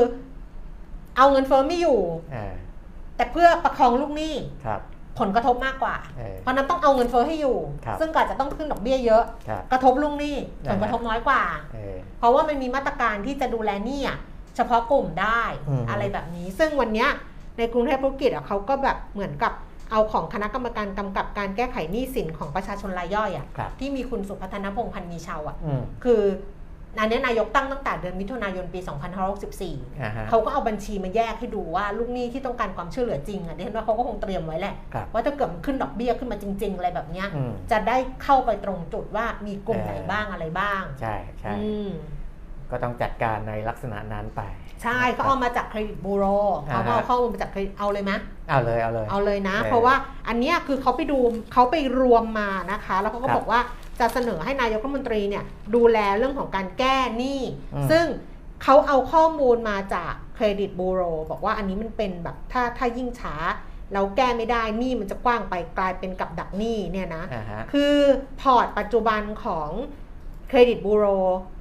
[1.18, 2.02] เอาเงินเฟ้อไม่อยู่
[2.36, 2.54] อ่า
[3.16, 4.34] แต่เพื่อประคองลูกหนี้
[4.66, 4.82] ครับ
[5.20, 10.36] ผลกระทบมากกว่าเออเพราะฉะนั้นต้องเอาเงินเฟ้อให้อยู่ครับซึ่งก็อาจจะต้องขึ้นดอกเบี้ยเยอะครับกระทบลูกหนี้
[10.70, 11.42] ผลกระทบน้อยกว่า
[11.74, 14.18] เออเพราะว่ามันมีมาตรการที่จะดูแลหนี้อะ
[14.56, 17.10] เฉพาะกลุ่มได้อืมอะไรแบบนี้ ซึ่งวันเนี้ย
[17.58, 19.54] ในกรุงเทพธุรกิจอะเขาก็แบบเหมือนกับ
[19.92, 26.22] เอาของคณะกรรมการกำกับการแก้ไขหนี้สินของประชาชนรายย่อยอะครับที่มีคุณสุพัฒนพงษ์พันธ์มีชาวอะอืมคือ
[27.00, 28.80] อันเนี้ยนายกตั้งตั้งแต่เดือนมิถุนายนปี
[29.40, 41.90] 2564อ่าฮะเขาก็เอาบัญชีมาแยกให้ดูว่าลูกหนี้ที่ต้องการความช่วยเหลือจริงอะเนี่ยว่าเขาก็คงเตรียมไว้แหละครับว่าถ้าเกิดมันขึ้นดอกเบี้ยขึ้นมาจริง ๆ อะไรแบบเนี้ยอืมจะได้เข้าไปตรงจุดว่ามีกลุ่มเออไหนบ้างอะไรบ้าง ใช่ใช่อืม
[42.72, 44.42] ก็ต้องจัดการในลักษณะนั้นไป
[44.84, 46.26] ใช่เขาเอามาจากเครดิตบูโร
[46.70, 48.12] อ่าเขาฮะก็เอาข้อมูลมาจากเครดิตเอาเลยไหม
[48.50, 49.96] เอาเลยเอาเลยเอาเลยนะเออเพราะว่า
[50.28, 51.20] อันเนี้ยคือเขาไปดู
[51.54, 53.60] เขาไปรวมมานะคะ แล้วเขาก็ครับบอกว่า
[54.00, 55.44] จะเสนอให้นายกรัฐมนตรีเนี่ย
[55.76, 57.42] ดูแลเรื่องของการแก้หนี้
[57.76, 58.06] อืม ซึ่ง
[58.64, 63.36] เขาเอาข้อมูลมาจากเครดิตบูโรบอกว่าอันนี้มันเป็นแบบถ้าถ้ายิ่งช้า
[63.94, 67.96] เราแก้ไม่ได้หนี้มันจะกว้างไปกลายเป็นกับดักหนี้เนี่ยนะ อ่าฮะ คือ
[68.42, 69.70] port ปัจจุบันของ
[70.50, 71.06] เครดิตบูโร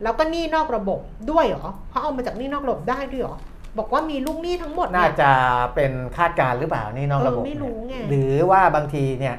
[0.02, 3.36] แล้วก็หนี้นอกระบบด้วยเหรอเขาเอามาจากหนี้นอกระบบได้ด้วยเหรอ
[3.78, 5.32] บอกว่ามีลูกหนี้ทั้งหมดน่าเนี่ย จะ
[5.74, 9.36] เป็นคาดการณ์หรือเปล่านี่นอกระบบเออไม่รู้ไง เนี่ยหรือว่าบางทีเนี่ย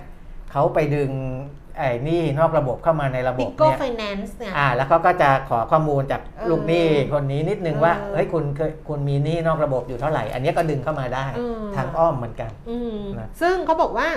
[0.52, 1.12] เขาไปดึง
[1.78, 14.08] ไอ้หนี้นอกระบบเข้ามาในระบพิโก้เนี่ยไฟแนนซ์เนี่ย อ่าแล้วเขาก็จะขอข้อมูลจากเออลูกหนี้คนนี้นิดนึงว่า เออเฮ้ยคุณเคยคุณมีหนี้นอกระบบอยู่เท่าไหร่ อันนี้ก็ดึงเข้ามาได้เออทางอ้อมเหมือนกัน อืมนะซึ่งเขาบอกว่า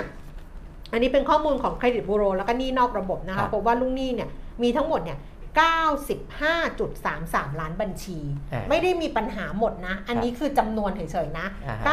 [0.93, 4.29] อันนี้เป็นข้อมูลของเครดิตบูโรแล้วก็หนี้นอกระบบนะครัคะบ พบว่าลูกหนี้เนี่ย
[4.63, 5.17] มีทั้งหมดเนี่ย
[5.59, 8.19] 95.33 ล้านบัญชี
[8.53, 11.85] อ่า ไม่ได้มีปัญหาหมดนะ อันนี้คือจำนวนเฉยๆนะ อ่าฮะ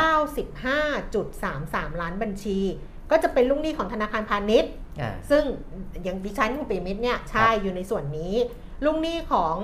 [1.92, 2.59] 95.33 ล้านบัญชี
[3.11, 4.88] ก็จะเป็นลูกหนี้ของธนาคารพาณิชย์อ่า
[5.30, 5.42] ซึ่ง
[6.02, 8.34] อย่างดิฉันคุณปิยมิตรเนี่ยใช่ครับอยู่ในส่วนนี้
[8.84, 9.56] ลูกหนี้ของ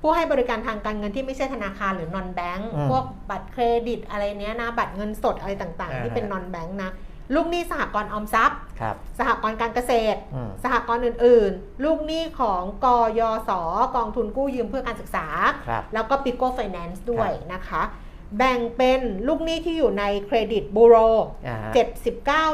[0.00, 6.90] ผู้ให้บริการทางการเงินที่ไม่ใช่ธนาคารหรือนอนแบงก์อืมพวกบัตรเครดิตอะไรเนี้ยนะ บัตรเงินสดอะไรต่างๆอ่าที่เป็นนอนแบงก์นะ
[7.34, 12.86] ลูกหนี้สหกรณ์ออมทรัพย์ครับสหกรณ์การเกษตรอืมสหกรณ์อื่นๆ ลูกหนี้ของก
[13.18, 13.50] ยศ
[13.96, 15.26] กองทุนกู้ยืมเพื่อการศึกษา
[15.68, 17.82] ครับแล้วก็ปิโก้ไฟแนนซ์ด้วยครับนะคะ
[18.38, 20.96] แบ่งเป็นลูกหนี้ที่อยู่ในเครดิตบูโร
[21.46, 21.72] อ่าฮะ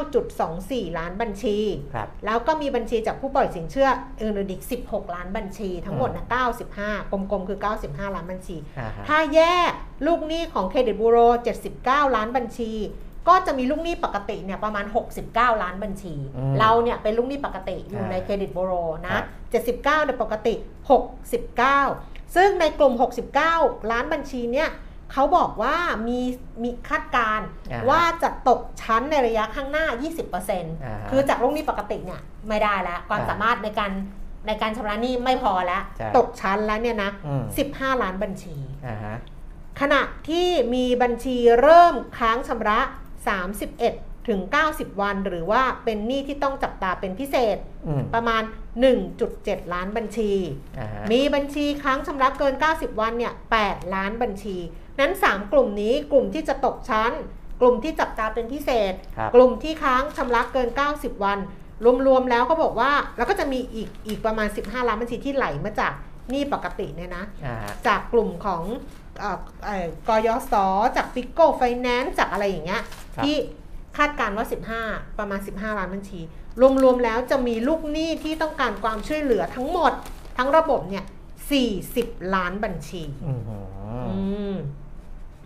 [0.07, 1.57] 79.24 ล้านบัญชี
[1.93, 3.89] ครับแล้วก็มีบัญชีจากผู้ปล่อยสินเชื่อ
[4.21, 6.25] อื่นๆอีก 16 ล้านบัญชี ทั้งหมดนะ
[6.69, 9.71] 95 กลมๆ คือ 95 ล้านบัญชีอ่าฮะถ้าแยก
[10.07, 11.17] ลูกหนี้ของเครดิตบูโร
[11.67, 12.71] 79 ล้านบัญชี
[13.27, 14.85] ก็จะมีลูกหนี้ปกติเนี่ยประมาณ
[15.25, 19.21] 69 ล้านบัญชีอืมเราเนี่ยเป็นลูกหนี้ปกติอยู่อ่าในเครดิตบูโรคนะรั
[19.63, 20.53] บ79เนี่ยปกติ
[21.65, 22.93] 69 ซึ่งในกลุ่ม
[23.41, 24.69] 69 ล้านบัญชีเนี่ย
[25.11, 25.75] เขาบอกว่า
[26.07, 26.19] มี
[26.63, 30.31] มีคาดการณ์อ่าฮะว่าจะตกชั้นในระยะข้างหน้า 20%
[30.85, 33.91] อ่าฮะคือจากลูกหนี้ปกติเนี่ยไม่ได้แล้วความอ่าสามารถในการ
[34.47, 37.43] ในการชำระหนี้ไม่พอแล้วใช่ตกชั้นแล้วเนี่ยนะอืม
[37.73, 38.55] 15 ล้านบัญชี
[38.87, 39.15] อ่าฮะ
[39.81, 42.79] ขณะที่มีบัญชีเริ่มค้างชำระ
[43.53, 44.39] 31 ถึง
[44.71, 48.41] 90 วัน หรือว่าเป็นหนี้ที่ต้องจับตาเป็นพิเศษอืมประมาณ
[49.07, 50.31] 1.7 ล้านบัญชี
[50.79, 54.57] อ่าฮะมีบัญชีค้างชำระเกิน 90 วันเนี่ย 8 ล้านบัญชี
[54.99, 57.11] นั้น 3 กลุ่มนี้กลุ่มที่จะตกชั้น
[57.61, 61.39] กลุ่มที่จับตาเป็นพิเศษครับกลุ่มที่ค้างชำระเกิน 90 วัน
[62.07, 65.93] รวมๆแล้วก็บอกว่าแล้วก็จะมีอีกอีกประมาณ 15 ล้านบัญชีที่ไหลมาจาก
[66.29, 68.63] หนี้ปกติเนี่ยนะอ่าฮะจากกลุ่มของ
[69.19, 70.53] เอ่อเอ่อกยศ
[70.95, 72.81] จากฟิกโกไฟแนนซ์จากอะไรอย่างเงี้ย
[73.15, 73.35] ครับที่
[73.97, 74.45] คาดการณ์ว่า
[74.81, 76.19] 15 ประมาณ 15 ล้านบัญชี
[76.83, 79.93] รวมๆแล้วจะมีลูกหนี้ที่ต้องการความช่วยเหลือทั้งหมด
[80.37, 81.05] ทั้งระบบเนี่ย
[81.69, 83.65] 40 ล้านบัญชี อืมหือ
[84.07, 84.13] อื
[84.53, 84.55] ม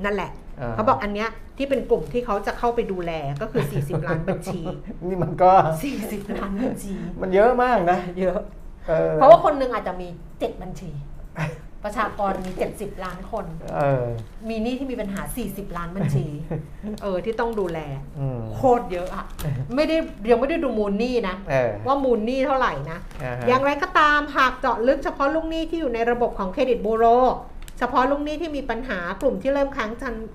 [0.05, 3.11] นั่นแหละอ่าเขาบอกอันเนี้ยที่เป็นกลุ่มที่เขาจะเข้าไปดูแล
[3.41, 4.61] ก็คือ 40 ล้านบัญชี
[5.07, 5.51] นี่มันก็
[5.93, 8.39] 40 ล้านบัญชี มันเยอะมากนะ เยอะ
[8.89, 10.91] ออเพราะว่าคนหนึ่งอาจจะมี 7 บัญชี
[11.87, 14.05] ประชากรมี 70 ล้านคนเออ
[14.49, 16.25] มีหนี้ที่มีปัญหา 40 ล้านบัญชี
[17.01, 17.79] เออที่ต้องดูแล
[18.19, 19.25] อืมโคตรเยอะอะ
[19.75, 19.97] ไม่ได้
[20.29, 27.05] ยังไม่ได้ดูมูลหนี้นะเออว่ามูลหนี้เท่าไหร่นะอ่าฮะอย่างไรก็ตามหากเจาะลึกเฉพาะลูกหนี้ที่อยู่ในระบบของเครดิตบูโร
[27.77, 29.91] เฉพาะลูกหนี้ที่มีปัญหากลุ่มที่เริ่มค้าง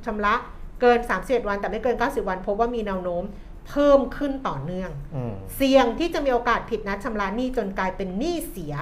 [0.07, 0.35] ชำระ
[0.81, 3.24] เกิน 31 วัน แต่ไม่เกิน 90 วัน พบว่ามีแนวโน้ม
[3.68, 8.74] เพิ่มขึ้นต่อเนื่องอืมเสี่ยงที่จะมีโอกาสผิดนัดชำระหนี้จนกลายเป็นหนี้เสีย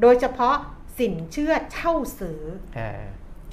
[0.00, 0.54] โดยเฉพาะ
[0.98, 2.42] สินเชื่อเช่าซื้อ
[2.78, 3.02] อ่า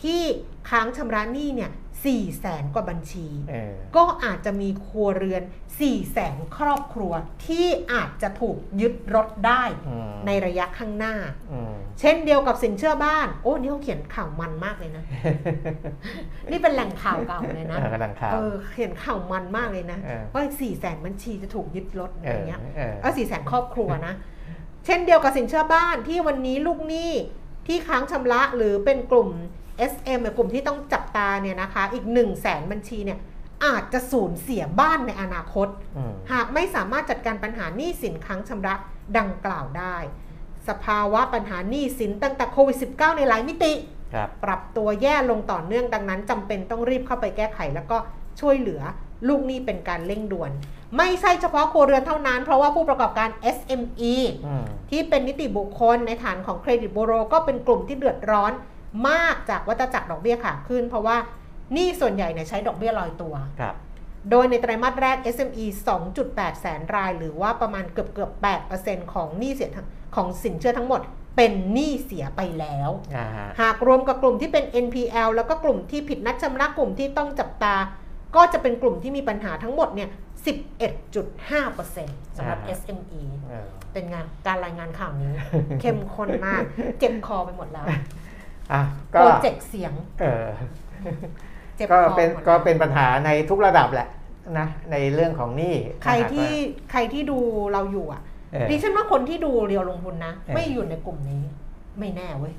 [0.01, 0.21] ที่
[0.69, 1.71] ค้างชำระหนี้เนี่ย
[2.07, 5.43] 4แสนกว่าบัญชีเออก็อาจจะมีครัวเรือน
[5.77, 7.13] 4แสนครอบครัว
[7.45, 11.15] ที่อาจจะถูกยึดรถได้อืมในระยะข้างหน้า
[11.51, 15.03] อืมเช่นเดียวกับสินเชื่อบ้าน โอ้นี่เขาเขียนข่าวมันมากเลยนะ
[16.51, 24.13] นี่เป็นแหล่งข่าวเก่าเลยนะเออกำลังข่าวเออเขียนข่าวมันมากเลยนะเออว่าสี่แสนบัญชีจะถูกยึดรถอะไรเงี้ยเออเออสี่แสนครอบครัวนะ
[24.85, 27.11] เช่นเดียวกับสินเชื่อบ้านที่วันนี้ลูกหนี้
[27.67, 29.29] ที่ค้างชำระหรือเป็นกลุ่ม
[29.91, 33.19] SM หรือกลุ่มที่ต้องจับตาเนี่ยนะคะอีก 1 0 0 0 0แสนบัญชีเนี่ย
[33.65, 38.75] อาจจะสูญเสียบ้านในอนาคตอืมหากไม่สามารถจัดการปัญหาหนี้สินค้างชำระ
[39.17, 39.97] ดังกล่าวได้
[40.69, 43.73] สภาวะปัญหาหนี้สินตั้งแต่โควิด -19 ในหลายมิติ
[44.13, 47.97] ครับปรับตัวแย่ลงต่อเนื่องดังนั้นจำเป็นต้องรีบเข้าไปแก้ไข แล้วก็
[48.39, 48.81] ช่วยเหลือ
[49.27, 50.51] ลูกหนี้เป็นการเร่งด่วน
[50.97, 54.13] ไม่ใช่เฉพาะครัวเรือนเท่านั้น เพราะว่าผู้ประกอบการ SME
[54.47, 58.51] อืมที่เป็นนิติบุคคลในฐานของเครดิตบูโรก็เป็นกลุ่มที่เดือดร้อน
[59.07, 61.17] มากจากวัฏจักรดอกเบี้ยขาขึ้น เพราะว่า
[61.73, 63.75] หนี้ส่วนใหญ่เนี่ยใช้ดอกเบี้ยลอยตัว ครับ
[64.31, 65.65] โดยในไตรมาสแรก SME
[66.13, 68.31] 2.8 แสนราย หรือว่าประมาณเกือบเกือบ
[68.73, 71.01] 8%ของหนี้เสียทั้งของสินเชื่อทั้งหมด
[71.37, 77.75] เป็นหนี้เสียไปแล้วอ่าฮะหากรวมกับกลุ่มที่เป็น NPL แล้วก็กลุ่มที่ผิดนัดชำระกลุ่มที่ต้องจับตา
[78.35, 80.09] ก็จะเป็นกลุ่มที่มีปัญหาทั้งหมดเนี่ย
[80.87, 85.31] 11.5%สำหรับ SME เออเป็นงานการรายงานข่าวนี้
[85.81, 86.61] เข้มข้นมาก
[86.99, 87.85] เจ็บคอไปหมดแล้ว
[88.73, 90.45] อะโปก็รเจกต์เสียง เออ
[91.75, 94.09] เจ็บคก็อเป็นหมดแล้วก็เป็นปัญหาในทุกระดับแหละ
[94.59, 96.51] นะในเรื่องของหนี้ใครที่
[96.91, 97.37] ใครที่ดู
[97.73, 98.21] เราอยู่อะ
[98.53, 101.41] เออ ดิฉันว่าคนที่ดูเรียวลงทุนนะ เออ ไม่อยู่ในกลุ่มนี้
[101.99, 102.53] ไม่แน่เว้ย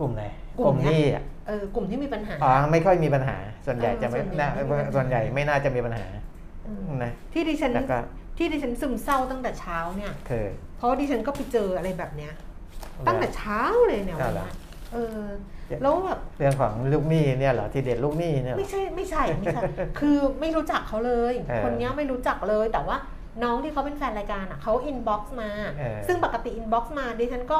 [0.00, 0.22] กลุ่มไหน
[0.58, 6.06] กลุ่มหนี้เนี้ยอะเออกลุ่มที่มีปัญหา อ๋อไม่ค่อยมีปัญหา ส่วนใหญ่เออจะไม่ส่วนใหญ่น่าไม่มีปัญหา ส่วนใหญ่ไม่น่าจะมีปัญหา
[6.66, 7.98] อืมนะ ที่ดิฉันแล้วก็
[8.38, 12.32] ที่ดิฉันซึมเศร้าตั้งแต่เช้าเนี่ย คือ เพราะว่าดิฉันก็ไปเจออะไรแบบเนี้ย
[13.06, 14.54] ตั้งแต่เช้าเลยเนี่ยอ้าวัวนเหรอเนี้ย
[14.92, 15.24] เออ
[15.82, 19.62] แล้วแบบเรื่องของลูกหนี้เนี่ยเหรอที่เด็ดลูกหนี้เนี่ยเหรไม่อใช่ไม่ใช่ไม่ใช่
[19.98, 22.96] คือไม่รู้จักเขาเลยเออคนเนี้ยไม่รู้จักเลยแต่ว่า
[23.42, 27.58] น้องที่เขาเป็นแฟนรายการอะเขา inbox มาเออซึ่งปกติ inbox มาดิฉันก็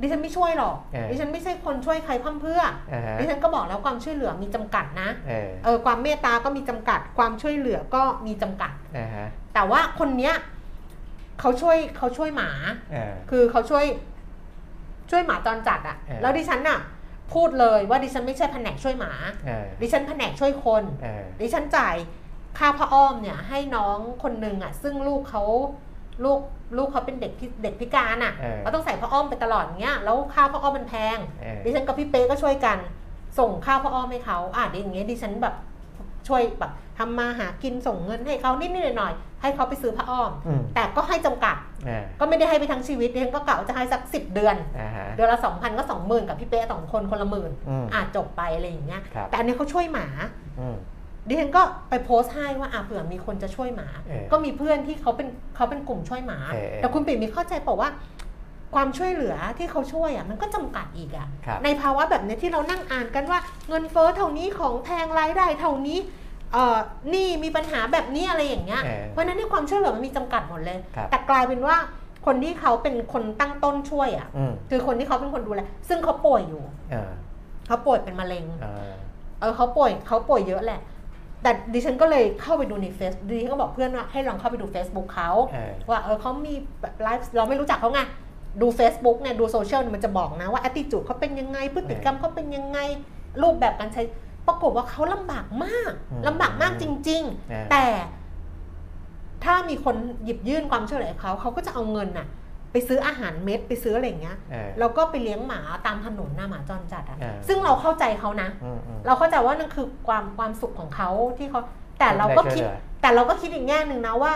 [0.00, 2.62] ดิฉันไม่ช่วยหรอกเออดิฉันไม่ใช่คนช่วยใครพร่ำเพรื่อ
[2.92, 10.34] อ่าฮะดิฉันก็บอกแล้วความช่วยเหลือมีจำกัดนะเออเออความเมตตาก็มีจำกัด ความช่วยเหลือก็มีจำกัดอ่าฮะแต่ว่าคนเนี้ย
[11.40, 12.50] เขาช่วยเขาช่วยหมา
[12.92, 13.84] เออคือเขาช่วย
[15.10, 16.78] ช่วยหมาจรจัดอะเออแล้วดิฉันน่ะ
[17.34, 19.12] พูดเลยว่าดิฉันไม่ใช่แผนกช่วยหมา
[19.46, 21.96] เออดิฉันแผนกช่วยคนเออดิฉันจ่าย
[22.58, 25.42] ค่าผ้าอ้อมเนี่ยให้น้องคนหนึ่งอะซึ่งลูกเขา
[26.24, 26.40] ลูก
[26.76, 32.78] ลูกเขาเป็นเด็กพิเด็กพิการอะเออเขาต้องใส่ผ้าอ้อมไปตลอดอย่างเงี้ย แล้วค่าผ้าอ้อมมันแพงเออดิฉันกับพี่เป๊ก็ช่วยกัน
[33.38, 35.54] ส่งค่าผ้าอ้อมให้เขาอะเดี๋ยวอย่างเงี้ยดิฉันแบบ
[36.28, 41.56] ช่วยแบบทำมาหากินส่งเงินให้เขานิดๆหน่อยๆ ให้เขาไปซื้อผ้าอ้อม อืมแต่ก็ให้จำกัด
[41.88, 50.06] อ่า ก็ไม่ได้ให้ไปทั้งชีวิตดิฉันก็กะว่าจะให้สักสิบเดือน อ่าฮะ เดือนละสองพันก็สองหมื่นกับพี่เป๊สองคนคนละหมื่นอืมอะจบไปอะไรอย่างเงี้ย ครับ แต่อันนี้เขาช่วยหมา
[50.60, 50.76] อืม
[51.28, 57.90] ดิฉันก็ไปโพสต์ให้ว่าอะเผื่อมีคนจะช่วยหมา เออก็มีเพื่อนที่เขาเป็นเขาเป็นกลุ่มช่วยหมาเออแต่คุณปิ่มมีเข้าใจเปล่าว่า
[58.74, 65.98] ความช่วยเหลือที่เขาช่วยอะมันก็จำกัดอีกอะ ครับในภาวะแบบเนี้ยที่เรานั่งอ่านกันว่า เงินเฟ้อเท่านี้ของแพงรายได้เท่านี้
[66.52, 66.76] เอ่อ
[67.10, 71.76] หนี่มีปัญหาแบบนี้อะไรอย่างเงี้ยเออเพราะฉะนั้นในความช่วยเหลือมันมีจำกัดหมดเลยครับแต่กลายเป็นว่า
[72.26, 77.10] คนที่เขาเป็นคนตั้งต้นช่วยอะอืมคือคนที่เขาเป็นคนดูแล ซึ่งเขาป่วยอยู่เออ
[77.66, 78.92] เขาป่วยเป็นมะเร็งเออ
[79.40, 80.80] เออเขาป่วยเขาป่วยเยอะแหละ
[81.42, 88.00] แต่ดิฉันก็เลยเข้าไปดูในเฟซดิฉันก็บอกเพื่อนว่าให้ลองเข้าไปดู Facebook เขาเออว่าเออเขามีแบบไลฟ์เราไม่รู้จักเขาไง
[88.62, 92.78] ดู Facebook เนี่ยดูโซเชียลเนี่ยมันจะบอกนะว่า attitude เขาเป็นยังไงพฤติกรรมเขาเป็นยังไง
[93.42, 94.02] รูปแบบการใช้
[94.50, 97.84] ปรากฏว่าเขาลำบากมากอืมลำบากมากจริงเออๆแต่
[99.44, 102.26] ถ้ามีคนหยิบยื่นความช่วยเหลือให้เขาเขาก็จะเอาเงินน่ะ
[102.72, 111.60] ไปซื้ออาหารเม็ดไปซื้ออะไรอย่างเงี้ยเออแล้วก็ไปเลี้ยงหมาตามถนนหน้าหมาจรจัดอะเออซึ่งเราเข้าใจเขานะอืมอืมเราเข้าใจว่านั่นคือความความสุขของเขาที่เขา
[111.98, 114.34] แต่เราก็คิดได้ช่วยหลือแต่เราก็คิดอีกแง่หนึ่งนะว่า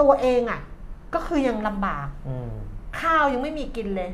[0.00, 0.60] ตัวเองอะ
[1.14, 2.50] ก็คือยังลำบากอืม
[3.00, 4.10] ข้าวยังไม่มีกินเลย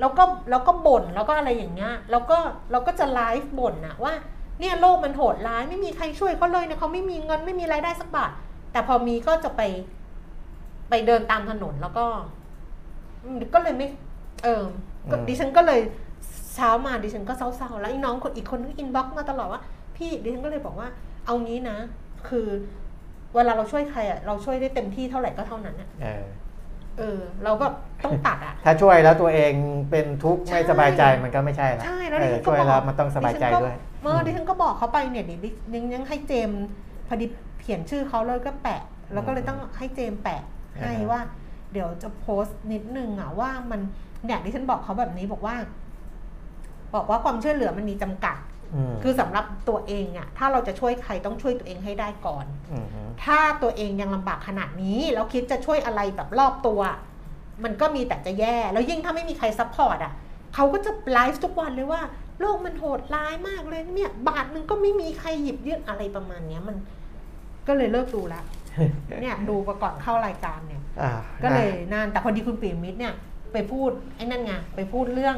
[0.00, 2.38] แล้วก็แล้วก็บ่นแล้วก็อะไรอย่างเงี้ยแล้วก็
[2.70, 4.12] เราก็จะไลฟ์บ่นนะว่า
[4.60, 8.30] เนี่ยโลกมันโหดร้ายไม่มีใครช่วยเขาเลยเนี่ยเขาไม่มีเงินไม่มีรายได้สักบาท
[8.72, 9.62] แต่พอมีก็จะไป
[10.90, 12.04] ไปเดินตามถนนแล้วก็
[13.24, 13.88] อืมก็เลยไม่
[14.44, 14.64] เออ
[15.10, 15.80] ก็อืมดิฉันก็เลย
[16.54, 19.60] เช้ามาดิฉันก็เศร้าๆแล้วอีน้องคนอีกคนนึง inbox มาตลอดว่า
[19.96, 20.88] พี่ดิฉันก็เลยบอกว่า
[21.26, 21.76] เอางี้นะ
[22.28, 22.46] คือ
[23.34, 25.88] เวลาเราช่วยใครอะเราช่วยได้เต็มที่เท่าไหร่ก็เท่านั้นอะ
[26.98, 27.74] เออเออเราแบบ
[28.04, 29.52] ต้องตัดอะ ถ้าช่วยแล้วตัวเอง
[29.90, 36.60] เป็นทุกข์ใช่ไม่สบายใจมันก็ไม่ใช่ละใช่แล้วเอดิอฉันก็ช่วยบอกแล้วมันต้องสบายใจด้วย เมื่อดิฉันก็บอกเขาไปเนี่ยดิดิยังยังให้เจมส์
[37.08, 37.26] พอดี
[37.62, 38.82] เขียนชื่อเขาแล้วก็แปะ
[39.12, 40.42] แล้วก็เลยต้องให้เจมส์แปะ
[40.80, 41.20] ให้อ่าฮะว่า
[41.72, 43.80] เดี๋ยวจะโพสต์นิดนึงอะว่ามัน
[44.24, 45.56] เนี่ยดิฉันบอกเขาแบบนี้บอกว่า
[46.94, 48.47] บอกว่าความช่วยเหลือมันมีจำกัดอืม
[49.02, 52.86] คือสำหรับตัวเองอะถ้าเราจะช่วยใครต้องช่วยตัวเองให้ได้ก่อนอืม
[53.24, 56.80] ถ้าตัวเองยังลำบากขนาดนี้แล้วคิดจะช่วยอะไรแบบรอบตัว
[57.64, 60.12] มันก็มีแต่จะแย่ แล้วยิ่งถ้าไม่มีใคร support อะ
[60.54, 62.02] เขาก็จะไลฟ์ทุกวันเลยว่า
[62.40, 66.76] โลกมันโหดร้ายมากเลยเนี่ยบาทหนึงก็ไม่มีใครหยิบยื่นอะไรประมาณเนี้ยมัน
[67.66, 68.42] ก็เลยเลิกดูละ
[69.20, 71.12] เนี่ยดูมาก่อนเข้ารายการเนี่ยอ่า
[71.42, 73.14] ก็เลยนะนั่นแต่พอดีคุณปีมิตรเนี่ย
[73.52, 75.36] ไปพูดไอ้นั่นไงไปพูดเรื่อง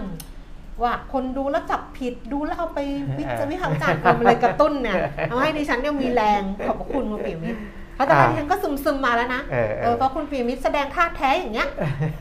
[0.83, 2.79] ว่าคนดูแล้วจับผิดดูแล้วเอาไป
[3.19, 4.97] วิจารณ์วิพากษ์วิจารณ์มันเลยกระตุ้นเนี่ย
[5.31, 7.61] ทำให้ดิฉันเนี่ยมีแรงขอบพระคุณคุณปีมิตร
[7.95, 11.69] เพราะตอนนั้นดิฉันก็ซึมซึมๆมาแล้วนะเออเอเอออเพราะคุณปีมิตรแสดงท่าแท้อย่างเงี้ย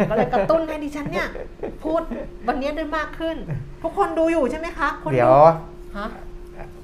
[0.10, 1.28] ก็เลยกระตุ้นให้ดิฉันเนี่ย
[1.84, 2.02] พูด
[2.48, 3.36] วันนี้ได้มากขึ้น
[3.84, 5.36] ทุกคนดูอยู่ใช่ไหมคะคนเดี๋ยว
[5.98, 6.08] ฮะ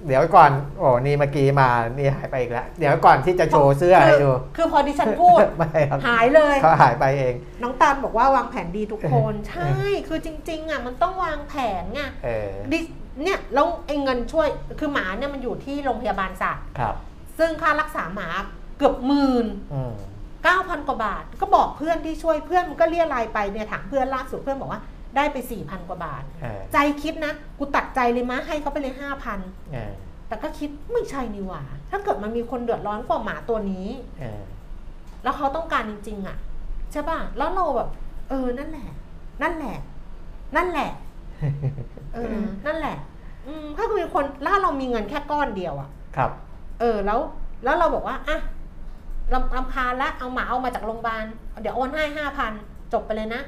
[0.08, 9.72] เดี๋ยวก่อนโอ้นี่เมื่อกี้มานี่หายไปอีกแล้วเดี๋ยวก่อนที่จะโชว์เสื้อให้ดูคือพอดิฉันพูดไม่ครับหายเลยเขาหายไปเอง น้องตาลบอกว่าวางแผนดีทุกคน ใช่
[10.08, 12.80] คือจริง ๆอะมันต้องวางแผนไงเออดิ
[13.24, 14.48] เนี่ยแล้วไอ้เงินช่วย
[14.80, 16.96] คือหมาเนี่ยมันอยู่ที่โรงพยาบาลสัตว์ครับ
[17.40, 18.28] ซึ่งค่ารักษาหมา
[18.78, 19.94] เกือบหมื่นอืม
[20.44, 24.82] เก้าพันกว่าบาท ก็บอกเพื่อนที่ช่วยเพื่อนมันก็เรียรายไปเนี่ยถามเพื่อนล่าสุดเพื่อนบอกว่า
[25.16, 29.40] ได้ไปสี่พันกว่าบาทเออใจคิดนะ กูตัดใจเลยมะให้เขาไปเลยห้าพัน
[29.74, 29.94] เออ
[30.28, 33.88] แต่ก็คิดไม่ใช่นี่หว่า ถ้าเกิดมันมีคนเดือดร้อนกว่าหมาตัวนี้
[34.20, 34.44] เออ
[35.24, 36.38] แล้วเขาต้องการจริง ๆ อะ
[36.92, 37.90] ใช่ป่ะ แล้วเราแบบ
[38.30, 38.88] เออนั่นแหละ
[39.42, 39.78] นั่นแหละ
[40.56, 40.92] นั่นแหละ
[42.14, 42.36] เออ
[42.66, 42.98] นั่นแหละ
[43.48, 46.32] อืมถ้ามีคนล่าเรามีเงินแค่ก้อนเดียวอะ ครับ
[46.80, 47.20] เออแล้ว
[47.64, 48.38] แล้วเราบอกว่าอะ
[49.34, 51.26] ลำลำคาญละเอาหมาเอามาจากโรงพยาบาล
[51.62, 52.52] เดี๋ยวโอนให้ห้าพัน
[52.94, 53.42] จบไปเลยนะ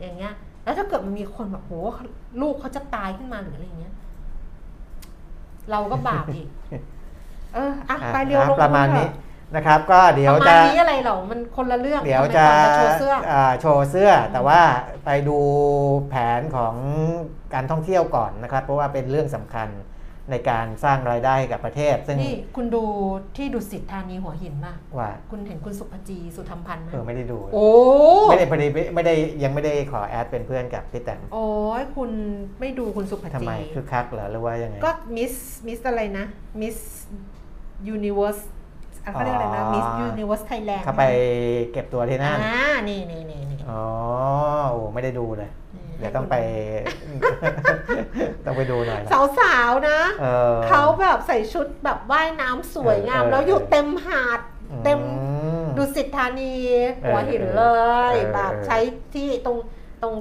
[0.00, 0.34] อย่างเงี้ย
[0.68, 1.72] แล้วถ้าเกิดมันมีคนแบบโห
[2.40, 3.94] ลูกเขาจะตายขึ้นมาหรืออะไรอย่างเงี้ย
[5.70, 6.48] เราก็บาปอีก
[7.54, 9.12] เอออะอะไปเรียวลงนะประมาณทุเถนี้อะ
[9.56, 14.60] นะครับ ก็เดี๋ยวประจะมาณนี้อะไรเหรอมันคนละเรื่อง เดี๋ยวทำไมจะก่อนโชว์เสื้ออ่าโชว์เสื้อ แต่ว่า
[15.04, 15.38] ไปดู
[16.08, 16.74] แผนของ
[17.54, 19.68] การท่องเที่ยวก่อนนะครับ เพราะว่าเป็นเรื่องสำคัญ
[20.30, 22.84] ในการสร้างรายได้ให้กับประเทศ ซึ่งนี่คุณดู
[23.36, 27.66] ที่ดุสิตธานีหัวหินป่ะว่าคุณเห็นคุณสุภจีสุธรรมพันธ์ไหมเออไม่ได้ดู โอ้
[28.30, 31.46] ไม่ได้พอดีไม่ไม่ได้ยังไม่ได้ขอแอดเป็นเพื่อนกับพี่แตมโอ้
[31.80, 32.10] ยคุณ
[32.60, 35.34] ไม่ดูคุณสุภทำจีไมคือคักเหรอหรือว่ายังไงก็มิส
[35.66, 36.24] มิสอะไรนะ
[36.60, 36.76] มิส
[37.88, 38.38] ยูนิเวอร์ส
[39.12, 41.04] เขาเรียกอะไรนะอ๋อมิสยูนิเวอร์สไทยแลนด์เข้าไป
[41.72, 43.82] เก็บตัวที่นั่นอ่านี่นี่นี่นี่อ๋อ
[44.70, 45.67] โอ้ไม่ได้ดูเลยนี่
[45.98, 46.36] เดี๋ยวต้องไป
[48.44, 54.40] ต้องไปดูหน่อยนะสาวๆนะเออเขาแบบใส่ชุดแบบว่ายน้ำสวยงาม เออแล้วอยู่เต็มหาด
[54.84, 55.26] เต็ม อื
[55.64, 56.54] ม ดุสิตธานี
[57.06, 57.64] หัวหินเล
[58.12, 58.78] ยเออแบบเออใช้
[59.14, 59.58] ที่ตรง
[60.02, 60.14] ตรง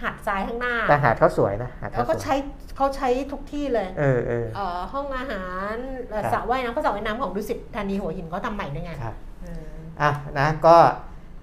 [0.00, 2.34] หาดทรายข้างหน้าแต่หาดเขาสวยนะหาดแล้วเขาก็สวยใช้
[2.76, 5.74] เขาใช้ทุกที่เลยเออเออ เอ่อห้องอาหาร
[6.10, 9.68] เอ่อครับ สระว่ายน้ำก็สระว่ายน้ำของดุสิตธานีหัวหินเขาทำใหม่ด้วยไงครับ เออ
[10.02, 10.76] อะนะก็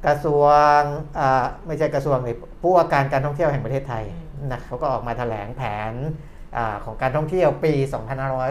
[0.05, 0.43] กระทรว
[0.77, 0.79] ง
[1.19, 4.03] อ่าไม่ใช่กระทรวงเลยผู้ว่าการการท่องเที่ยวแห่งประเทศไทย
[4.51, 5.93] นะเขาก็ออกมาแถลงแผน
[6.57, 7.73] อาของการท่องเที่ยวปี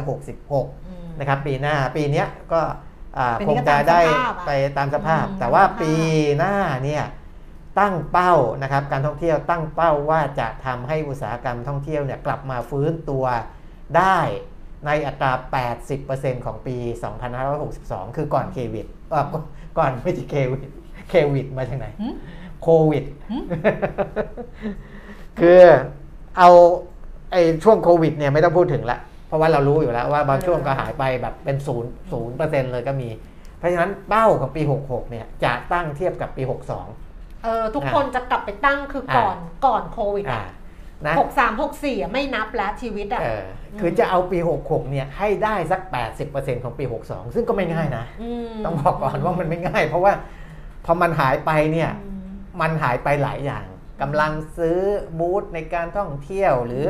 [0.05, 2.61] 2566อืมนะครับ ปีหน้าปีเนี้ยก็
[3.19, 5.93] อ่าปีคนี้งก็จะตามได้สภาพอะไปตามสภาพอืมแต่ว่าตามสภาพปี
[6.39, 7.05] หน้าเนี่ย
[7.79, 13.25] ตั้งเป้านะครับการท่องเที่ยวตั้งเป้าว่าจะทำให้อุตสาหกรรมท่องเที่ยวเนี่ยกลับมาฟื้นตัว
[13.97, 14.19] ได้
[14.87, 15.33] ในอัตรา
[15.89, 16.77] 80%ของปี
[17.47, 19.45] 2562 คือก่อนเควิดเอ่อก่อน
[19.79, 20.71] ก่อนไม่ใช่เควิด
[21.11, 22.09] เควิดมาจากไหนหึ
[22.63, 23.39] โควิดหึ
[25.41, 25.61] คือ
[26.39, 26.51] เอา
[27.33, 33.09] ไอ้ช่วงโควิดเนี่ยไม่ต้องพูดถึงละ เพราะว่าเรารู้อยู่แล้วว่าบางช่วงก็หายไปแบบเป็นศูนย์ศูนย์เปอร์เซ็นต์เลยก็มี
[33.59, 36.43] เพราะฉะนั้นเป้าของปี 66 เนี่ยจะตั้งเทียบกับปี
[36.93, 39.37] 62 เออทุกคนจะกลับไปตั้งคือก่อน
[39.67, 40.45] ก่อนโควิดอ่า
[41.07, 43.45] นะหกสามหกสี่ไม่นับแล้วชีวิตอะเออ
[43.81, 45.81] คือจะเอาปี 66 เนี่ยให้ได้สัก
[46.23, 48.05] 80%ของปี 62 ซึ่งก็ไม่ง่ายนะ
[48.51, 50.13] มต้องบอกก่อนว่ามันไม่ง่าย เพราะว่า
[50.85, 52.21] พอมันหายไปเนี่ยอืม
[52.61, 53.67] มันหายไปหลายอย่าง
[54.03, 54.79] กำลังซื้อ
[55.19, 56.87] บูธในการท่องเที่ยวหรือ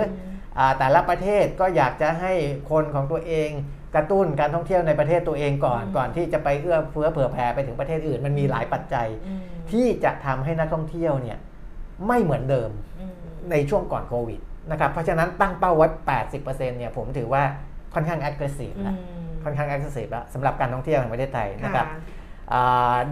[0.57, 2.33] มอาแต่ละประเทศก็อยากจะให้
[2.71, 3.51] คนของตัวเอง
[3.95, 9.41] กระตุ้นการท่องเที่ยวในประเทศตัวเองก่อนอืมก่อนที่จะไปเอื้อเฟื้อเผื่อแผ่ไปถึงประเทศอื่น มันมีหลายปัจจัยอืม
[9.73, 11.39] ที่จะทำให้นักท่องเที่ยวเนี่ย
[12.07, 12.71] ไม่เหมือนเดิม
[13.01, 13.15] อืม
[13.51, 14.41] ในช่วงก่อนโควิด
[14.71, 15.87] นะครับเพราะฉะนั้นตั้งเป้าไว้
[16.33, 17.43] 80%เนี่ยผมถือว่า
[17.95, 18.97] ค่อนข้าง aggressive แล้ว
[19.45, 22.24] ค่อนข้าง aggressive แล้วสำหรับการท่องเที่ยวแห่งประเทศไทยนะครับอ่า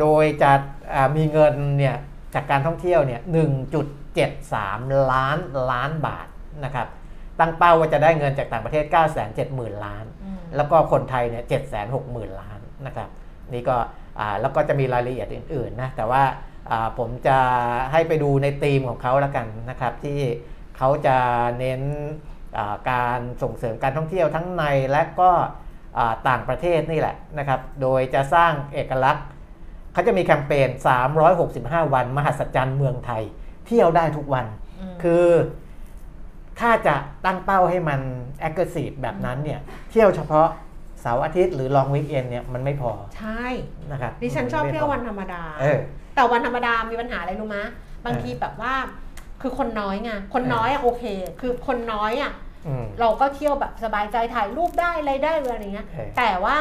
[0.00, 0.52] โดยจะ
[0.94, 1.96] อ่ามีเงินเนี่ย
[2.34, 3.20] จากการท่องเที่ยวเนี่ย
[4.00, 5.38] 1.73 ล้าน
[5.72, 6.26] ล้านบาท
[6.64, 6.88] นะครับ
[7.40, 8.84] ตั้งเป้าว่าจะได้เงินจากต่างประเทศ
[9.34, 11.44] 970,000 ล้านอืมแล้วก็คนไทยเนี่ย
[11.92, 13.08] 760,000 ล้านนะครับ
[13.52, 13.76] นี่ก็
[14.18, 16.22] อ่าแล้วก็จะมีรายละเอียดอื่นๆนะ แต่ว่า
[16.70, 17.38] อ่าผมจะ
[17.92, 20.20] ให้ไปดูในธีมของเขาแล้วกันนะครับ ที่
[20.76, 21.16] เขาจะ
[21.58, 21.82] เน้น
[22.56, 25.61] อ่าการส่งเสริมการท่องเที่ยวทั้งในและก็อ่า
[26.28, 29.24] ต่างประเทศนี่แหละนะครับ โดยจะสร้างเอกลักษณ์
[29.92, 30.68] เขาจะมีแคมเปญ
[31.30, 33.22] 365 วันมหัศจรรย์เมืองไทย
[33.66, 34.46] เที่ยวได้ทุกวัน
[34.92, 35.26] มคือ
[36.60, 38.00] ถ้าจะตั้งเป้าให้มัน
[38.48, 40.48] aggressive แบบนั้นเนี่ย เที่ยวเฉพาะ
[41.00, 43.44] เสาร์อาทิตย์หรือ long weekend เนี่ยมันไม่พอ ใช่
[43.92, 45.78] นะครับดิฉันชอบมัไม่เที่ยวพวันธรรมดาเออ
[46.14, 47.64] แต่วันธรรมดามีปัญหาอะไรรู้มะ
[48.04, 48.74] บางทีแบบว่า
[49.42, 51.04] คือคนน้อยไง คนน้อยอะโอเค
[51.40, 52.51] คือคนน้อยอะอืม
[53.00, 56.56] เราก็เที่ยวแบบสบายใจถ่ายรูปได้อะไรได้อะไรเงี้ยเออแต่ว่า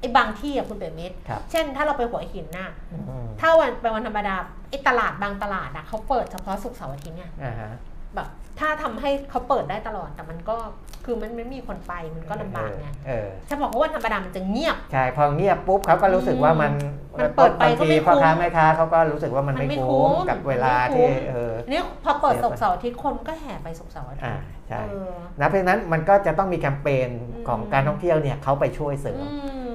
[0.00, 4.34] ไอ้บางที่อะคุณเป๋มิตรครับเช่น ถ้าเราไปหัวหินน่ะอืมถ้าวันเป็นวันธรรมดา
[4.68, 7.70] ไอ้ตลาดบางตลาดอะเขาเปิดเฉพาะศุกร์เสาร์อาทิตย์เนี่ยอ่าฮะ
[8.14, 8.28] แบบ
[8.60, 10.56] ถ้าทำให้เขาเปิดได้ตลอดแต่มันก็
[11.04, 16.72] คือมันไม่มีคนไปมันก็ลำบากไงเออฉันบอกว่าวันธรรมดามันจะเงียบ ใช่ พอเงียบปุ๊บเขาก็รู้สึกว่ามัน
[17.18, 27.08] มันเปิดไปก็บางไม่ทีพ่อค้าคุ้มแม่ค้าเขาก็รู้สึกว่ามันมันไม่ไม่คุ้มคุ้มกับเวลามันไม่คุ้ที่มเออนี่พอเปิดเสียไปศุกร์เสาร์อาทิตย์คนก็แห่ไปศุกร์เสาร์อาทิตอ่าย์ใช่เออนะเพราะฉะนั้นมันก็จะต้องมีแคมเปญ
[27.48, 29.30] ของอืมการท่องเที่ยวเนี่ยเขาไปช่วยเสริมอื
[29.66, 29.68] ม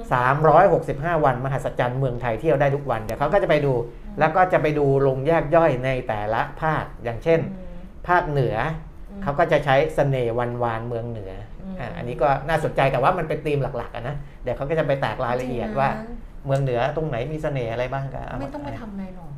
[1.18, 3.72] 365 วันมหัศจรรย์เมืองไทยเที่ยวได้ทุกวันเดี๋ยวเขาก็จะไปดู
[4.18, 7.40] แล้วก็จะไปดูลงแยกย่อยในแต่ละภาคอย่างเช่น
[8.08, 8.56] ภาคเหนือ
[9.10, 19.30] อมเขาก็จะใช้เสน่ห์วันวานเมืองเหนืออมอ่าอันนี้ก็น่าสนใจแต่ว่ามันเป็นธีมหลักๆอะนะเดี๋ยวเขาก็จะไปแตกรายละเอียดว่าจริงนะเมืองเหนือตรงไหนมีเสน่ห์อะไรบ้างก็เอาไม่ต้องไปทำอะไรหรอก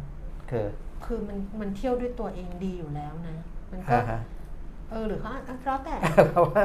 [0.50, 0.66] คือ
[1.04, 3.36] คือมันมันเที่ยวด้วยตัวเองดีอยู่แล้วนะ
[3.70, 4.20] มันก็อ่าฮะ
[4.90, 5.94] เออหรือเขาอะแล้วแต่
[6.30, 6.62] เพราะว่า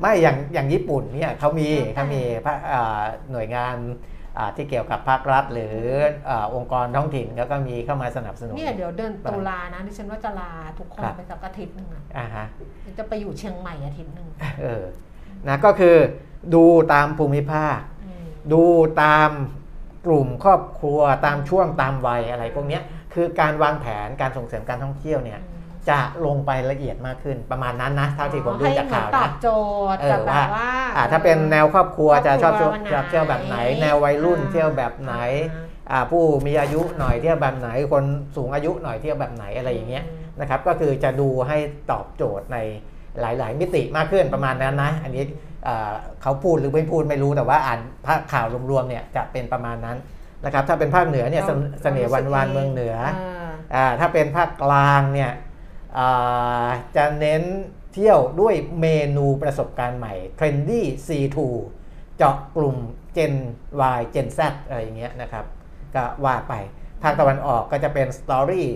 [0.00, 3.02] ไม่อย่างอย่างญี่ปุ่นเนี่ยเขามีแล้วแต่เขามีพระอ่า
[3.32, 4.21] หน่วยงานอ่า
[4.56, 5.76] ที่เกี่ยวกับภาครัฐ หรือ
[6.28, 12.46] อ่าองค์กรท้องถิ่นเขาก็มีเข้ามาสนับสนุนเนี่ยเดี๋ยวเดือนตุลานะดิฉันว่าจะลาทุกคนครับไปสักอาทิตย์หนึ่งอะอ่าฮะ
[12.98, 14.28] จะไปอยู่เชียงใหม่อาทิตย์หนึ่ง
[14.62, 14.84] เออ
[15.48, 15.96] นะก็คือ
[16.54, 18.62] ดูตามภูมิภาคอืมดู
[19.02, 19.30] ตาม
[20.06, 22.82] กลุ่มครอบครัวตามช่วงตามวัยอะไรพวกเนี้ย
[23.14, 25.51] คือการวางแผนการส่งเสริมการท่องเที่ยวเนี่ยอืม
[25.90, 29.48] จะลงไปละเอียดมากขึ้นประมาณนั้นนะเท่าที่ผมดูให้จากเหมือนข่าวตอนะบโจ
[29.94, 35.14] ทย์เออกับแบบว่าอ่าถ้าเป็นแนวครอบครัวจะชอบครอบครัวชอบเที่ยวแบบไหนไหนแนววัยรุ่นอ่าเที่ยวแบบไหน
[35.90, 38.04] อ่าผู้มีอายุหน่อยเที่ยวแบบไหน คน
[38.36, 40.04] สูงอายุหน่อยเที่ยวแบบไหนอะไรอย่างเงี้ย
[40.40, 41.58] นะครับก็คือจะดูให้
[41.90, 42.58] ตอบโจทย์ใน
[43.20, 45.24] หลาย ๆ มิติมากขึ้นประมาณนั้นนะ อันนี้
[45.64, 49.96] เอ่อเขาพูดหรือไม่พูดไม่รู้แต่ว่าอ่านภาพข่าวรวม ๆ เนี่ยจะเป็นประมาณนั้น
[50.44, 53.42] นะครับถ้าเป็นภาคเหนือเนี่ยเสนเสน่ห์วันวานเมืองเหนือา
[53.74, 55.51] อ่าถ้าเป็นภาคกลางเนี่ยอ่า
[56.96, 57.42] จะเน้น
[57.92, 58.86] เที่ยวด้วยเม
[59.16, 61.38] นูประสบการณ์ใหม่ Trendy C2
[62.16, 62.76] เจาะกลุ่ม
[63.16, 63.34] Gen
[63.96, 65.44] Y Gen Z อะไรอย่างเงี้ยนะครับ
[65.94, 66.54] ก็ว่าไป
[67.02, 68.68] ภาคตะวันออกก็จะเป็นสตอรี่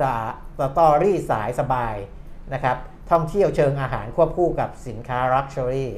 [0.00, 0.14] สา
[0.58, 1.94] สตอรี่สายสบาย
[2.54, 2.76] นะครับ
[3.10, 5.88] ท่องเที่ยวเชิงอาหารควบคู่กับสินค้า Luxury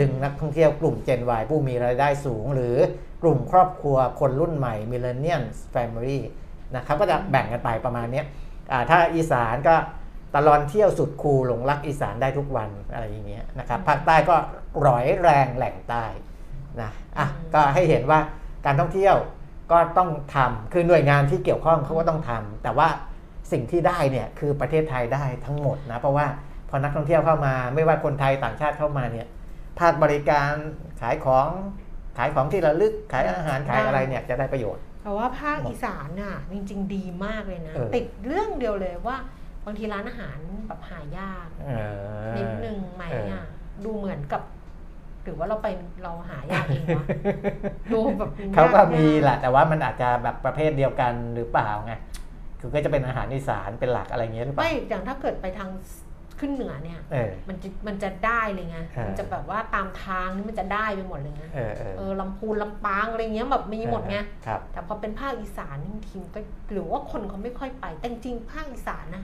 [0.00, 2.76] ดึงนักท่องเที่ยวกลุ่ม Gen Y ผู้มีรายได้สูง หรือ
[3.22, 5.42] กลุ่มครอบครัวคนรุ่นใหม่ Millennial
[5.74, 6.18] Family
[6.76, 8.26] นะครับ ก็จะแบ่งกันไปประมาณเนี้ย
[8.72, 9.74] อ่าถ้าอีสานก็
[10.36, 14.36] ตลอนเที่ยวสุดคูลหลงรักอีสานได้ทุกวันอะไรอย่างเงี้ยนะครับภาคใต้ก็
[14.86, 16.04] ร้อยแรงแหล่งใต้
[16.82, 18.20] นะอะก็ให้เห็นว่า
[18.66, 19.16] การท่องเที่ยว
[19.72, 22.88] ก็ต้องทำคือหน่วยงานที่เกี่ยวข้องเขาก็ต้องทำแต่ว่า
[23.52, 26.26] สิ่งที่ได้เนี่ยคือประเทศไทยได้ทั้งหมดนะเพราะว่า
[26.68, 29.26] พอนักท่องเที่ยวเข้ามาไม่ว่าคนไทยต่างชาติเข้ามาเนี่ย
[29.80, 30.52] ภาคบริการ
[31.00, 31.48] ขายของ
[32.18, 39.16] ขายของที่ระลึกขายอาหารขายอะไรเนี่ยจะได้ประโยชน์แต่ว่าภาคอีสานน่ะจริง ๆ ดีมากเลยนะเออติดเรื่องเดียวเลยว่า
[39.66, 40.38] บางทีร้านอาหาร
[40.68, 41.70] แบบหายากเอ
[42.28, 43.44] อนิดนึงไหมเอออะ
[43.84, 44.42] ดูเหมือนกับ
[45.24, 45.68] หรือว่าเราไป
[46.02, 47.06] เราหายากเองวะ
[47.92, 51.94] ดูแบบเขาก็ยมีแหละแต่ว่ามันอาจจะแบบประเภทเดียวกันหรือเปล่าไง
[52.60, 55.70] คือก็จะเป็นอาหารอีสานเป็นหลักอะไรอย่างเงี้ยหรือเปล่าไม่อย่างถ้าเกิดไปทาง
[56.40, 66.40] ขึ้นเหนือเนี่ยเออมันจะมันจะได้เลยไงเออมันจะแบบว่าตามทางนี่มันจะได้ไปหมดเลยไงเออเออเออลำพูนลำปางอะไรเงี้ยแบบมีหมดไงครับแต่พอเป็นภาคอีสานนี่บางทีมนก็
[66.72, 69.22] หรือว่าคนเขาไม่ค่อยไปแต่จริงๆภาคอีสานนะ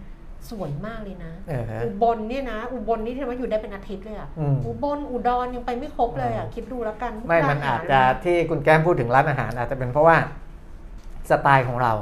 [0.51, 10.17] สวยมากเลยนะเออฮะอุบลเนี่ยนะ อุบลนี่ที่ว่าอยู่ได้เป็นอาทิตย์เลยอะอืมอุบล อุดรยังไปไม่ครบเลยอะอืมคิดดูแล้วกัน ไม่กมันอาจหรจะที่คุณแก้มพูดถึงร้านอาหาร อาจจะเป็นเพราะว่า
[11.31, 11.93] สไตล์ของเรา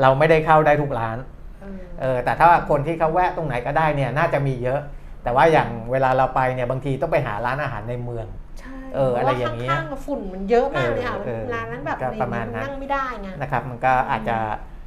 [0.00, 1.18] เราไม่ได้เข้าได้ทุกร้าน
[1.62, 4.80] เออเออแต่ถ้าว่าคนที่เขาแวะตรงไหนก็ได้เนี่ยน่าจะมีเยอะ
[5.22, 8.26] แต่ว่าอย่างเวลาเราไปเนี่ยบางทีต้องไปหาร้านอาหารในเมือง
[8.60, 14.36] ใช่เอออะไรอย่างเงี้ยข้างๆฝุ่นมันเยอะมากเลยค่ะเออเออร้านนั้นแบบก็ประมาณนั้นนั่งไม่ได้ไงนะครับ มันก็อาจจะ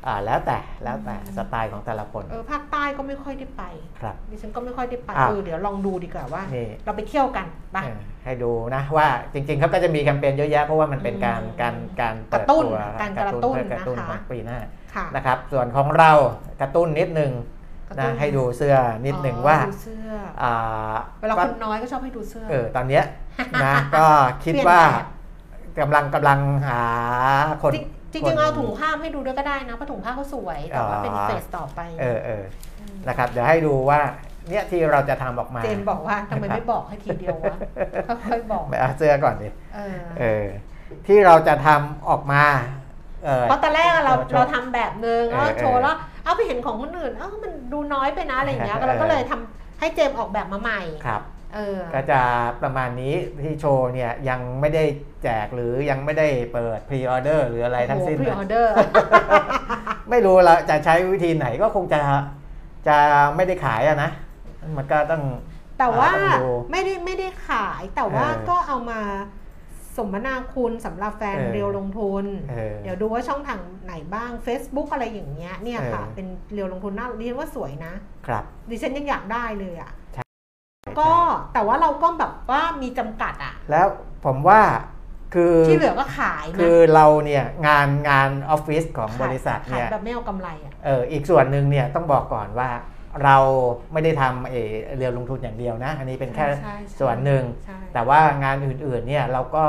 [0.08, 3.64] อ่าแล้วแต่แล้วแต่สไตล์ของแต่ละคนเออภาคใต้ก็ไม่ค่อยได้ไป
[4.00, 14.60] ครับดิฉันก็ไม่ค่อยได้ไปอะเออเดี๋ยวลองดูดีกว่าว่านี่เราไปเที่ยวกันไปเออให้ดูนะว่าจริงๆเขาก็จะมีแคมเปญเยอะแยะเพราะว่ามันเป็นการอืมการการเปิดกระตุ้นตัวการกระตุ้นเพื่อกระตุ้นนะคะของปีหน้า
[14.96, 16.12] ค่ะนะครับ ส่วนของเรา
[16.62, 17.32] กระตุ้นนิดนึง
[17.90, 18.76] กระตุ้นะนให้ดูเสื้อ
[19.06, 20.10] นิดหนึ่งอ๋อว่าดูเสื้อ
[20.42, 23.04] อ่าเวลาก็คนน้อยก็ชอบให้ดูเสื้อเออตอนเนี้ย
[23.66, 24.06] นะก็
[24.44, 24.80] คิดว่า
[25.74, 26.82] เปลี่ยนแบบกำลังกำลังหา
[27.64, 27.72] คน
[28.14, 32.44] จริงคนจริงๆเอาถุงผ้ามาให้ดูด้วยก็ได้นะเพราะถุงผ้าเขาสวย แต่ว่าเป็นอ๋อเฟสต่อไป เออเออ
[33.08, 34.00] นะครับ เดี๋ยวให้ดูว่า
[34.50, 37.58] เนี่ยที่เราจะทำออกมา เจนบอกว่าทำไมไม่บอกให้ทีเดียววะ
[38.08, 40.46] ค่อยๆบอกไปเอาเสื้อก่อนดิเออเออ
[41.08, 42.44] ที่เราจะทำออกมา
[43.26, 51.41] เออเพราะตอนแรกอะเราเออโชว์เราทำแบบนึงเออแล้วเออโชว์แล้วเอาไปเห็นของคนอื่นเออมันดูน้อยไปนะอะไรอย่างเงี้ยเออเราก็เลยทำให้เจมส์ออกแบบมาใหม่ครับเออ
[51.94, 52.22] ก็จะ
[52.64, 54.84] ประมาณนี้ที่โชว์เนี่ยยังไม่ได้
[55.24, 58.74] แจกหรือยังไม่ได้เปิด pre-order หรืออะไรทั้งสิ้น pre นะออเดอร์
[60.10, 62.02] ไม่รู้ละจะใช้วิธีไหนก็คงจะ
[62.88, 62.98] จะ
[63.36, 64.10] ไม่ได้ขายอะนะ
[64.78, 65.24] มันก็ต้อง
[65.80, 69.02] แต่ว่าอ่าต้องดูไม่ได้ไม่ได้ขายแต่ว่าเออก็เอามา
[69.98, 77.94] สมนาคุณสำหรับแฟนเออเรียวลงทุนเออเดี๋ยวดูว่าช่องทางไหนบ้าง Facebook อะไรอย่างเงี้ยเนี่ยค่ะเออเป็นเรียวลงทุนน่าดิฉันว่าสวยนะ
[78.28, 79.92] ครับดิฉันยังอยากได้เลยอะ
[81.00, 81.12] ก็
[81.54, 83.88] แต่ว่าเราก็แบบว่ามีจำกัดอะแล้ว
[84.26, 84.62] ผมว่า
[85.34, 92.70] คือที่เหลือก็ขายคืนะอเราเนี่ยงานงานออฟฟิศของบริษัทขายเนี่ยแบบไม่เอากำไรอะเอออีกส่วนหนึ่งเนี่ยต้องบอกก่อนว่า
[93.24, 93.38] เรา
[93.94, 99.66] ไม่ได้ทำเออเรียวลงทุนอย่างเดียวนะ อันนี้เป็นแค่ใช่ใช่ส่วนหนึ่งใช่แต่ว่างานอื่นๆเนี่ยเราก็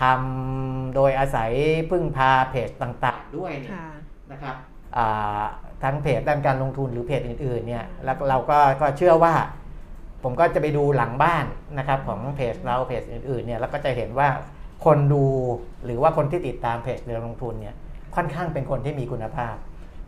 [0.00, 1.50] ทำโดยอาศัย
[1.90, 3.86] พึ่งพาเพจต่างๆด้วยเนี่ยค่ะ
[4.32, 4.56] นะครับ
[4.96, 5.42] อ่า
[5.82, 9.34] ทั้งเพจด้านการลงทุนหรือเพจอื่นๆเนี่ยแล้วเราก็ก็เชื่อว่า
[10.24, 11.44] ผมก็จะไปดูหลังบ้าน
[11.78, 14.28] นะครับของเพจเราเพจอื่นๆเนี่ยแล้วก็จะเห็นว่า
[14.84, 15.24] คนดู
[15.84, 17.74] หรือว่าคนที่ติดตามเพจเรือลงทุนเนี่ย
[18.16, 19.56] ค่อนข้างเป็นคนที่มีคุณภาพ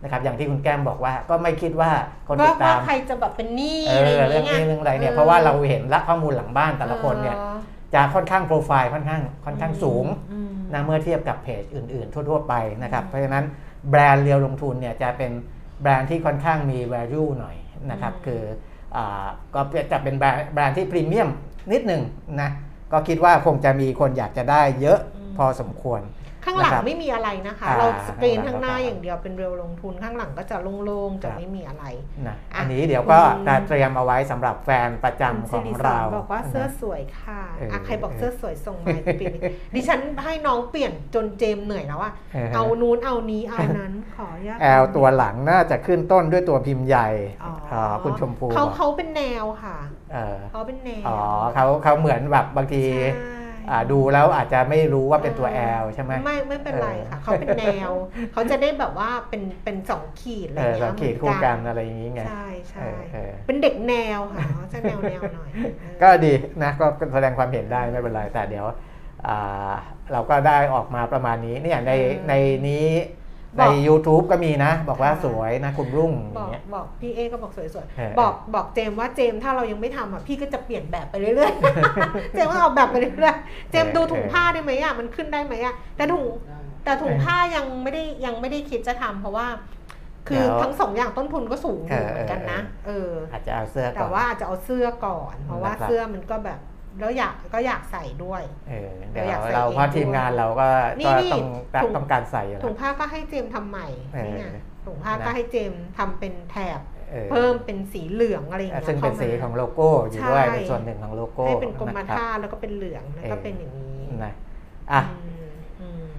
[0.03, 1.91] นะครับอย่างที่คุณแก้มบอกว่าก็ไม่คิดว่า
[2.29, 7.59] คนว่าติดตาว่ามใครจะแบบเป็นหนี้เออะไรออย่างเรื่องเงี้ยนี้เรื่องอะไรเนี่ยเพราะว่าเราเห็นละข้อมูลหลังบ้านแต่ละคนเนี่ยออ
[7.95, 13.45] จะค่อนข้างโปรไฟล์ค่อนข้างค่อนข้างสูงอืมนะเมื่อเทียบกับเพจอื่น ๆ ทั่ว ๆ ไปนะครับอืมเพราะฉะนั้น
[13.91, 15.33] แบรนด์เรียวลงทุนเนี่ยจะเป็น
[15.83, 17.57] แบรนด์ที่ค่อนข้างมี value หน่อย
[17.91, 18.66] นะครับอืมคืออา
[19.55, 19.61] ก็
[19.93, 21.29] จะเป็นแบรนด์แบรนด์ที่พรีเมียม
[21.73, 22.03] นิดหนึ่ง
[22.41, 22.51] นะ
[22.93, 24.99] ก็คิดว่าคงจะมีคนอยากจะได้เยอะ
[25.37, 26.01] พอสมควร
[26.47, 31.85] ข้างหลังนะครับไม่มีอะไรนะคะอ่าเราสกรีนข้าข้างงหลังหน้าก็อย่างเดียวเป็นเรียวลงทุนข้างหลังก็จะโล่งๆจะครับไม่มีอะไร
[32.27, 39.35] นะอะอันนี้เดี๋ยวก็คุณจะเตรียมเอาไว้สำหรับแฟนประจำขสิองริสเราบอกว่าเสื้อนะสวยค่ะเอออะใครบอกเออเสื้อสวยส่งมาเปลี่ยน
[39.75, 47.09] ดิฉันให้น้องเปลี่ยนจนเจมส์เหนื่อยแล้วอะเออเอานู้นเอานี้เอานั้นขออนุญาตแอลตัวหลังน่าจะขึ้นต้นด้วยตัวพิมพ์ใหญ่
[47.45, 49.79] อ๋ออ่าคุณชมพูเขาบอกเขาเป็นแนวค่ะ
[50.13, 51.19] เออเขาเป็นแนวอ๋อ
[51.55, 53.36] เขาเขาเหมือนแบบบางทีใช่อ่า
[53.93, 55.49] ดูแล้วอาจจะไม่รู้ว่าเป็นตัว
[55.81, 57.91] L ใช่ไหมไม่ไม่เป็นไรค่ะเออเขาเป็นแนว
[58.33, 68.67] เขาจะได้แบบว่าเป็นเป็นสองขีดอะไรเออเงี้ยเราขีดคู่กันอะไรอย่างนี้ไงใช่ใช่เออเออเป็นเด็กแนวค่ะเขาจะแนวแนวหน่อยเออก็ดีนะก็แสดงความเห็นได้ไม่เป็นไรแต่เดี๋ยว
[69.27, 69.73] อ่า
[70.13, 71.93] เราก็ได้ออกมาประมาณนี้เนี่ยใน
[72.29, 72.35] ใน
[72.69, 72.87] นี้
[73.59, 86.25] ใน YouTube ก็มีนะ บอกว่าสวยนะคุณรุ่งอบย่าองกเงี้ยบอกพี่เอก็บอกสวยเออๆบอกบอกเจมส์ว่าเจมส์ถ้าเรายังไม่ทำอะพี่ก็จะเปลี่ยนแบบไปเรื่อยๆเจมส์ก็เอาแบบไปเรื่อยๆเจมส์ดูถุงผ้าได้ไหมอะมันขึ้นได้ไหมอะแต่ถุง
[86.85, 89.47] แต่ถุงผ้ายังไม่ได้ยังไม่ได้คิดจะทำเพราะว่า
[90.29, 96.61] คือทั้งสองอย่างต้นทุนก็สูงอยู่เหมือนกันนะเอออาจจะเอาเสื้อก่แต่อนว่าอาจจะเอาเสื้อก่อน เพราะว่านะครับเสื้อมันก็แบบ
[97.01, 100.69] แล้วอยากก็อยากใส่ด้วย เออเดี๋ยวเราอยากใส่เราเองเพราะทีมงานเราก็
[101.01, 101.45] นี่ก็นี่ต้อง
[101.83, 106.81] ถุงต้องการใส่อยู่แล้ถุวงผ้าก็ให้เจมส์ทำใหม่เออนี่ไงถุงผ้าก็นะให้เจมส์ทำเป็นแถบ
[107.15, 114.33] ออเพิ่มเป็นสีเหลืองอะไรอย่างเงี้ยซึ่งเป็นข้ามาสีของโลโก้อยู่ด้วยใช่เป็นส่วนหนึ่งของโลโก้ให้เป็นกรมนะครับท่าแล้วก็เป็นเหลืองแล้วก็เออเป็นอย่างนี้นะ
[114.93, 116.19] อะอืมอืม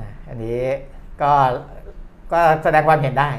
[0.00, 0.60] นะอันนี้
[1.22, 1.32] ก็
[2.32, 3.30] ก็แสดงความเห็นได้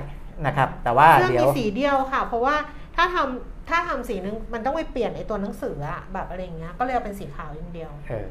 [0.46, 2.56] นะครับ แต่ว่าเสื้อเดี๋ยมีวสีเดียวค่ะ เพราะว่า
[2.96, 8.28] ถ้าทำ ถ้าทำสีนึงมันต้องไปเปลี่ยนไอ้ตัวหนังสืออะแบบอะไรอย่างเงี้ย ก็เลยเอาเป็นสีขาวอย่างเดียว เออ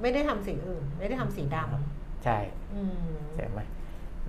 [0.00, 2.38] ไม่ได้ทำสีอื่น ไม่ได้ทำสีดำใช่
[2.74, 3.60] อืมเห็นไหม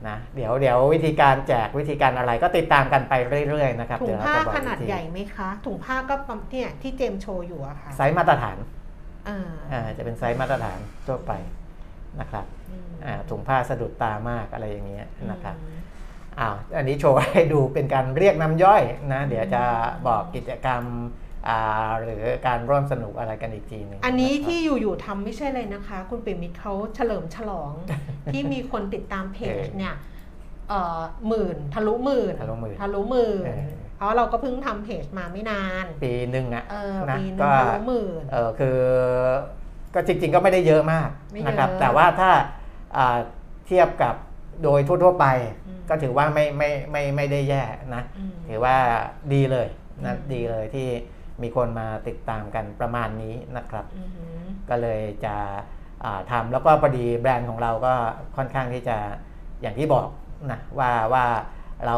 [0.07, 3.13] นะเดี๋ยวเดี๋ยววิธีการแจกวิธีการอะไรก็ติดตามกันไป
[3.49, 8.57] เรื่อยๆนะครับถุเดี๋งยวเราผ้าจะบอกขนาดอีกทีใหญ่ไหมคะ ถุงผ้าก็ประมาณเนี่ยที่เจมส์โชว์อยู่อะค่ะไซส์มาตรฐาน
[9.29, 11.31] อ่าอ่าจะเป็นไซส์มาตรฐานทั่วไป
[12.19, 15.55] นะครับอืมอ่าถุงผ้าสะดุดตามากอะไรอย่างเงี้ยนะครับ
[16.39, 18.83] อืมอ้าวอันนี้โชว์ให้ดูเป็นการเรียกน้ำย่อย
[19.13, 19.63] นะเดี๋ยวจะ
[20.07, 20.83] บอกกิจกรรม
[21.47, 21.59] อ่า
[22.03, 27.71] หรือการร่วมสนุกอะไรกันอีกทีหนึงอันนี้ะครับที่อยู่ๆทำไม่ใช่เลยนะคะ คุณปิ่มมิตรเขาเฉลิมฉลอง
[28.33, 29.95] ที่มีคนติดตามเพจเออเนี่ย
[30.69, 38.77] เอ่อหมื่นทะลุหมื่นทะลุหมื่นทะลุหมื่นเออเพราะเราก็เพิ่งทำเพจมาไม่นาน ปีหนึ่งอะเออนะปีหนึงก็ทะลุหมื่นเออคือ
[39.93, 42.31] ก็จริงๆก็ไม่ได้เยอะมากไม่เยอะนะครับ แต่ว่าถ้า
[42.97, 43.17] อ่า
[43.67, 44.15] เทียบกับ
[44.63, 45.25] โดยทั่วๆไป
[45.67, 47.63] อืม ก็ถือว่าไม่ไม่ไม่ไม่ได้แย่
[47.95, 48.75] นะอืมถือว่า
[49.33, 49.67] ดีเลย
[50.05, 50.87] นะอืมดีเลยที่
[51.41, 55.35] มีคนมาติดตามกันประมาณนี้นะครับอือหือก็เลยจะ
[56.03, 57.93] อ่าทำแล้วก็พอดีแบรนด์ของเราก็
[58.37, 58.97] ค่อนข้างที่จะ
[59.61, 60.07] อย่างที่บอก
[60.51, 61.25] นะว่าว่า
[61.85, 61.95] เรา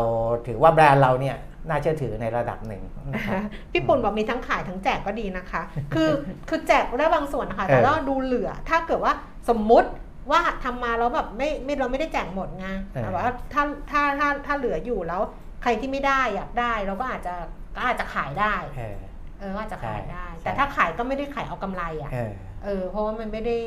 [0.47, 1.37] ถือว่าแบรนด์เราเนี่ย
[1.69, 2.83] น่าเชื่อถือในระดับหนึ่ง
[3.13, 5.61] นะครับพี่ปุ่นบอกมีทั้งขายทั้งแจกก็ดีนะคะ
[5.93, 6.09] คือ
[6.49, 9.13] คือแจกได้บางส่วนนะคะแต่เออว่าดูเหลือถ้าเกิดว่า
[9.49, 9.89] สมมุติ
[10.31, 13.23] ว่าทำมาแล้วแบบไม่ไม่เราไม่ได้แจกหมดไงเออแต่ว่า
[13.53, 15.21] ถ้าถ้าถ้าถ้าเหลืออยู่แล้ว
[15.63, 17.33] ใครที่ไม่ได้อยากได้เราก็อาจจะ
[17.75, 18.97] ก็อาจจะขายได้เออ
[19.39, 23.57] เออก็อาจจะขายได้ใช่แต่ถ้าขายก็ไม่ได้ขายเอากำไรอะเออเออเพราะว่ามันไม่ได้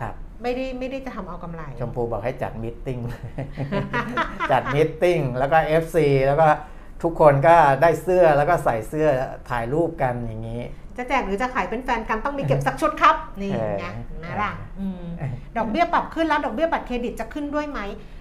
[0.00, 2.98] ครับไม่ได้ไม่ได้จะทำเอากำไร ชมพูบอกให้จัด meeting
[4.52, 5.96] จัด meeting แล้วก็ FC
[6.26, 6.48] แล้วก็
[7.02, 9.08] ทุกคนก็ได้เสื้อแล้วก็ใส่เสื้อ
[9.50, 10.62] ถ่ายรูปกันอย่างนี้
[10.96, 13.86] จะแจกหรือจะขายเป็นแฟนกันต้องมีเก็บสักชุดครับ นี่เออไง
[14.24, 15.04] นะล่ะอืม
[15.56, 17.80] ดอกเบี้ยปรับขึ้นแล้วดอกเบี้ยบัตรเครดิตจะขึ้นด้วยไหม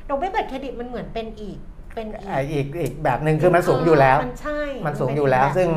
[0.10, 1.58] ดอกเบี้ยบัตรเครดิตมันเหมือนเป็นอีก
[1.96, 5.70] เป็นอีกอ่าอีกอีกแบบหนึ่งคือมันสูงอยู่แล้ว มันใช่ มันสูงอยู่แล้วเป็นซึ่ง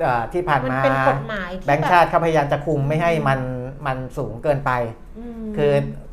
[0.00, 3.40] เอ่อที่ผ่านมันมาเป็นกฎหมายที่แบงค์ชาติเขาพยายามจะคุมไม่ให้มัน
[3.86, 4.70] มันสูงเกินไป
[5.44, 5.72] มคือ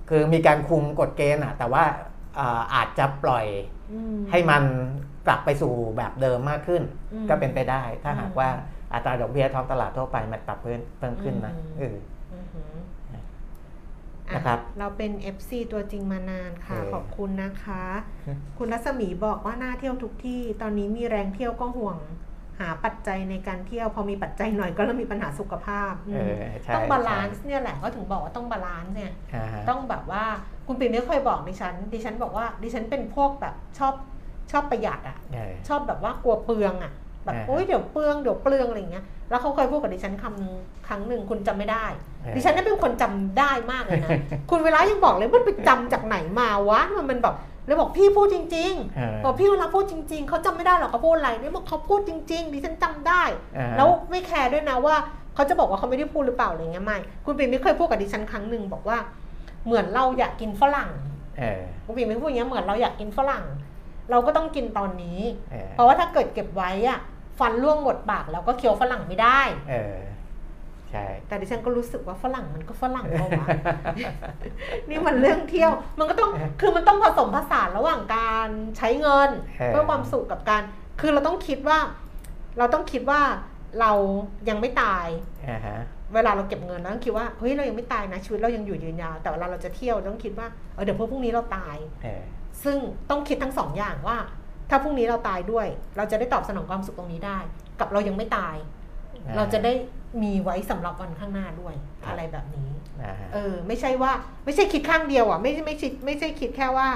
[0.10, 1.84] คือมีการคุมกฎเกณฑ์อะแต่ว่า
[2.40, 3.46] อ่าอาจจะปล่อย
[4.18, 4.64] มให้มัน
[5.30, 6.82] กลับไปสู่แบบเดิมมากขึ้น
[7.14, 8.50] อืมก็เป็นไปได้ ถ้าหากอืมว่า
[8.94, 11.96] อัตราดอกเบี้ยท้องตลาดทั่วไปมันปรับเพิ่มเพิ่มขึ้นนะอืมเออ
[12.34, 12.74] อือหือ
[14.36, 17.84] นะครับอ่เราเป็น FC ตัวจริงมานานค่ะเออขอบคุณนะคะ
[18.58, 21.98] คุณรัศมีบอกว่าน่าเที่ยวทุกที่ ตอนนี้มีแรงเที่ยวก็ห่วง
[22.60, 30.24] หาปัจจัยในการเที่ยว พอมีปัจจัยหน่อยก็เริ่มมีปัญหาสุขภาพเออใช่ต้อง balance ใช่ซ์เนี่ยแหละก็ถึงบอกว่าต้อง balance เนี่ยอ่าฮะต้องแบบว่า
[30.68, 33.94] คุณปิ่นไม่เคยบอกดิฉันดิฉันบอกว่าดิฉันเป็นพวกแบบชอบ
[34.52, 36.92] ชอบประหยัดอะเออชอบแบบว่ากลัวเปลืองอะ
[37.26, 40.54] แบบอ่าฮะโอ๊ยเดี๋ยวเปลืองเดี๋ยวเปลืองอะไรอย่างเงี้ยแล้วเขาเคยพูดกับดิฉันคำนึง
[40.88, 41.86] ครั้งหนึ่งคุณจำไม่ได้
[42.24, 44.10] เออดิฉันนี่เป็นคนจำได้มากเลยนะ
[44.50, 47.36] คุณเวลายังบอกเลยมันไปจำจากไหนมาวะมันมันแบบ
[47.66, 53.24] เลยบอกพี่พูดจริงเออๆบอกพี่เวลาพูดจริง ๆเขาจำไม่ได้หรอกเขาพูดอะไรเนี่ยบอกเขาพูดจริง ๆ ดิฉันจำได้
[53.58, 54.96] อ่าฮะแล้วไม่แคร์ด้วยนะว่า
[55.36, 58.98] เขาจะบอกว่าเขาไม่ได้พูดหรือเปล่าอะไรเงี้ยไม่คุณปิ่นไม่เคยพูดกับดิฉันครั้งหนึ่งบอกว่า
[59.66, 60.92] เหมือนเราอยากกินฝรั่ง
[61.40, 63.44] เออคุณปิ่นไม่พูดอย่างเงี้ยเหมือนเราอยากกินฝรั่ง
[64.12, 65.20] เราก็ต้องกินตอนนี้
[65.52, 67.00] เออเพราะว่าถ้าเกิดเก็บไว้อะ
[67.40, 69.42] ฟันร่วงหมดปากแล้วก็เคี้ยวฝรั่งไม่ได้
[69.72, 69.98] เออ
[70.90, 73.48] ใช่แต่ดิฉันก็รู้สึกว่าฝรั่งมันก็ฝรั่งเปล่าวะ
[74.90, 76.30] นี่มันเรื่องเที่ยวมันก็ต้อง
[76.60, 78.48] คือมันต้องผสมผสานระหว่างการ
[78.78, 80.62] ใช้เงินเออเพื่อความสุขกับการ
[81.00, 81.80] คือเราต้องคิดว่า
[82.58, 83.22] เราต้องคิดว่า
[83.80, 83.92] เรา
[84.50, 85.08] ยังไม่ตาย
[85.50, 85.80] อ่าฮะ
[86.14, 92.24] เวลาเราเก็บเงินเราต้องคิดว่าเฮ้ยเรายังไม่ตายนะชีวิตเรายังอยู่ยืนยาวแต่เวลาเราจะเที่ยวเราต้องคิดว่าเออเดี๋ยวพรุ่งนี้เราตายเออ
[92.64, 92.78] ซึ่ง
[93.10, 94.18] ต้องคิดทั้งสองอย่างว่า
[94.70, 97.40] ถ้าพรุ่งนี้เราตายด้วย เราจะได้ตอบสนองความสุขตรงนี้ได้
[97.80, 98.56] กับเรายังไม่ตาย
[99.28, 99.74] อ่าเราจะได้
[100.24, 102.70] มีไว้สำหรับวันข้างหน้าด้วยครับอะไรแบบนี้
[103.04, 104.12] อ่าฮะเออ ไม่ใช่ว่า
[104.46, 106.88] ไม่ใช่คิดข้างเดียวอะ ไม่ไม่ใช่ไม่ใช่คิดแค่ว่า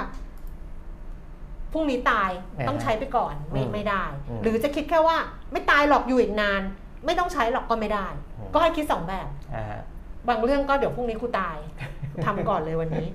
[1.72, 2.30] พรุ่งนี้ตาย
[2.68, 4.04] ต้องใช้ไปก่อนไม่ไม่ได้
[4.42, 5.16] หรือจะคิดแค่ว่า
[5.52, 6.62] ไม่ตายหรอกอยู่อีกนาน
[7.06, 8.06] ไม่ต้องใช้หรอกก็ไม่ได้
[8.54, 9.80] ก็ให้คิดสองแบบอ่าฮะ
[10.28, 11.56] บางเรื่องก็เดี๋ยวพรุ่งนี้กูตาย
[12.24, 13.08] ทำก่อนเลยวันนี้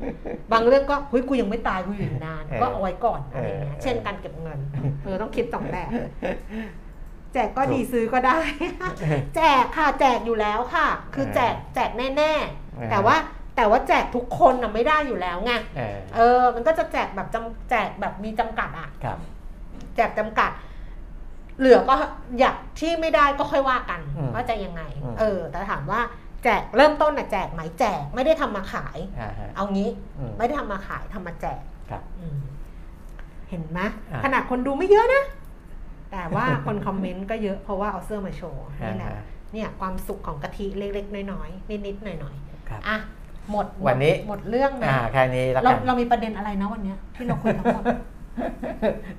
[0.52, 4.60] บางเรื่องก็เฮ้ยกูยังไม่ตายกูอยู่อีกนานเออก็เอาไว้ก่อนอะไรเงี้ยเออเช่นการเก็บเงิน
[5.04, 5.90] เออต้องคิดสองแบบ
[7.34, 8.40] แจกก็ดีซื้อก็ได้
[9.36, 13.16] แจกค่ะแจกอยู่แล้วค่ะ คือแจกแจกแน่ๆ แต่ว่า
[13.56, 19.18] แต่ว่าแจกทุกคนน่ะไม่ได้อยู่แล้วไงเออเออมันก็จะแจกแบบจำแจกแบบมีจำกัดอะครับ
[19.96, 20.52] แจกจำกัด
[21.60, 21.96] เหลือก็
[22.40, 26.02] อยากที่ไม่ได้ก็ค่อยว่ากันอืมว่าจะยังไงอืมเออ แต่ถามว่า
[26.44, 32.38] แจกเริ่มต้นน่ะแจกไหมแจกไม่ได้ทำมาขายอ่าฮะเอางี้อืมไม่ได้ทำมาขายทำมาแจกครับอืม
[33.50, 33.80] เห็นไหม
[34.12, 35.24] อะขนาดคนดูไม่เยอะนะ
[36.12, 42.36] แต่ว่าคนคอมเมนต์ก็เยอะเพราะว่าเอาเสื้อมาโชว์นี่แหละอ่าฮะเนี่ยความสุขของกะทิเล็กๆ น้อยๆนิดๆหน่อย
[42.70, 42.98] ครับๆอะ
[43.52, 47.84] หมดหมดวันนี้หมดเรื่องนะอ่าแค่นี้แล้วเรากันเรามีประเด็นอะไรนะวันเนี้ยที่เราคุยทั้งหมด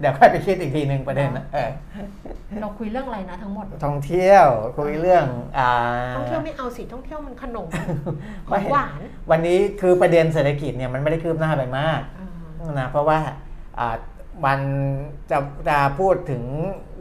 [0.01, 1.71] เดี๋ยวค่อยไปคิดอีกทีหนึ่งประเด็นนะเออ
[2.61, 4.47] เราคุยเรื่องอะไรนะทั้งหมด ท่องเที่ยว
[4.79, 5.27] คุยเรื่อง
[5.59, 5.71] อ่า
[6.17, 7.69] ท่องเที่ยวไม่เอาสิท่องเที่ยวมันขนม
[8.49, 9.01] ขไม่องหวาน
[9.31, 13.19] วันนี้คือประเด็นเศรษฐกิจเนี่ยมันไม่ได้คืบหน้าไปมากอ่านะเพราะว่า
[13.79, 13.95] อ่า
[14.47, 14.61] มัน
[15.31, 16.43] จะจะพูดถึง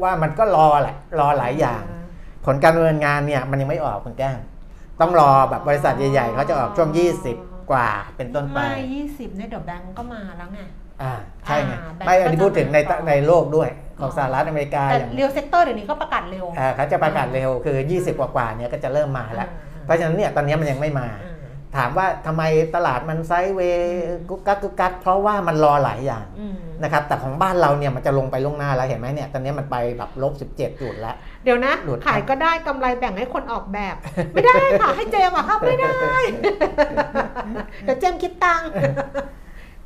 [0.02, 1.84] ว่ามันก็รอแหละรอหลายอย่าง
[2.46, 4.40] ผลการดำเนินงานเนี่ยมันยังไม่ออกคุณแก้ม
[5.02, 6.90] ต้องรอแบบบริษัทใหญ่ๆเขาจะออกช่วง
[7.32, 10.60] 20 กว่าเป็นต้นไป ไม่ยี่สิบเนี่ยเดี๋ยวแบงก์ก็มาแล้วไง
[11.02, 11.14] อ่า
[11.46, 13.70] ใช่ไงอ่าแบงค์ไม่อันนี้ก็จะพูดถึงในมาก่อนในโลกด้วย
[14.00, 21.36] ของสหรัฐอเมริกาแต่อย่างเ real sector เดี๋ยวนี้ก็ประกาศเร็วอ่าเขาจะประกาศเร็วคือ 20 กว่าๆเนี่ยก็จะเริ่มมาแล้วอ่าเพราะฉะนั้นเนี่ยตอนนี้มันยังไม่มาอ่า
[21.78, 22.44] ถามว่าทำไม
[22.76, 33.96] ตลาดมัน sideway กุกกักกุกกักเพราะว่ามันรอหลายอย่างอืมนะครับแต่ของบ้านเราเนี่ยมันจะลงไปล่วงหน้าแล้วเห็นไหมเนี่ยตอนนี้มันไปแบบลบ 17 จุดแล้ว เดี๋ยวนะหลุดขายก็ได้กำไรแบ่งให้คนออกแบบ
[34.34, 35.98] ไม่ได้ค่ะให้เจมส์อะครับไม่ได้
[37.84, 39.39] เดี๋ยวเจมส์คิดตังค์เ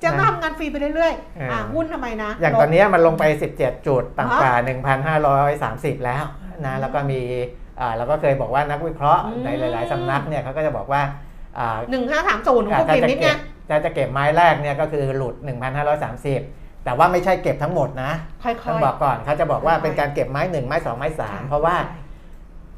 [0.04, 3.24] จมส์ก็ทำงานฟรีไปเรื่อยๆอะหุ้นทำไมนะ อย่างลบตอนนี้มันลงไป
[3.56, 4.54] 17 จุดต่ำกว่า
[5.30, 6.24] 1,530 แล้ว
[6.66, 7.22] นะแล้วก็มี
[7.80, 11.02] อ่าเราก็เคยบอกว่านักวิเคราะห์อืมในหลาย ๆสำนักเนี่ยเขาก็จะบอกว่า
[11.58, 13.38] อ่าหนึ่งห้าสามศูนย์ของอ่าคุณถ้าปิ่มจะนิดเก็ไงบ
[13.70, 15.36] ถ้าจะเก็บไม้แรกเนี่ยก็คือหลุด
[16.10, 18.12] 1,530 แต่ว่าไม่ใช่เก็บทั้งหมดนะ
[18.44, 21.76] ค่อยต้องๆบอกก่อนเขาจะบอกว่าค่อยๆเป็นการเก็บไม้หนึ่งไม้สองไม้สามค่ะเพราะว่า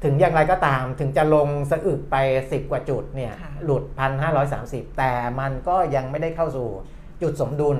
[0.03, 2.15] ถึงอย่างไรก็ตามถึงจะลงสะอึกไป
[2.45, 3.84] 10 กว่าจุดเนี่ยค่ะหลุด
[4.41, 6.67] 1,530 แต่มันก็ยังไม่ได้เข้าสู่
[7.22, 7.78] จุดสมดุล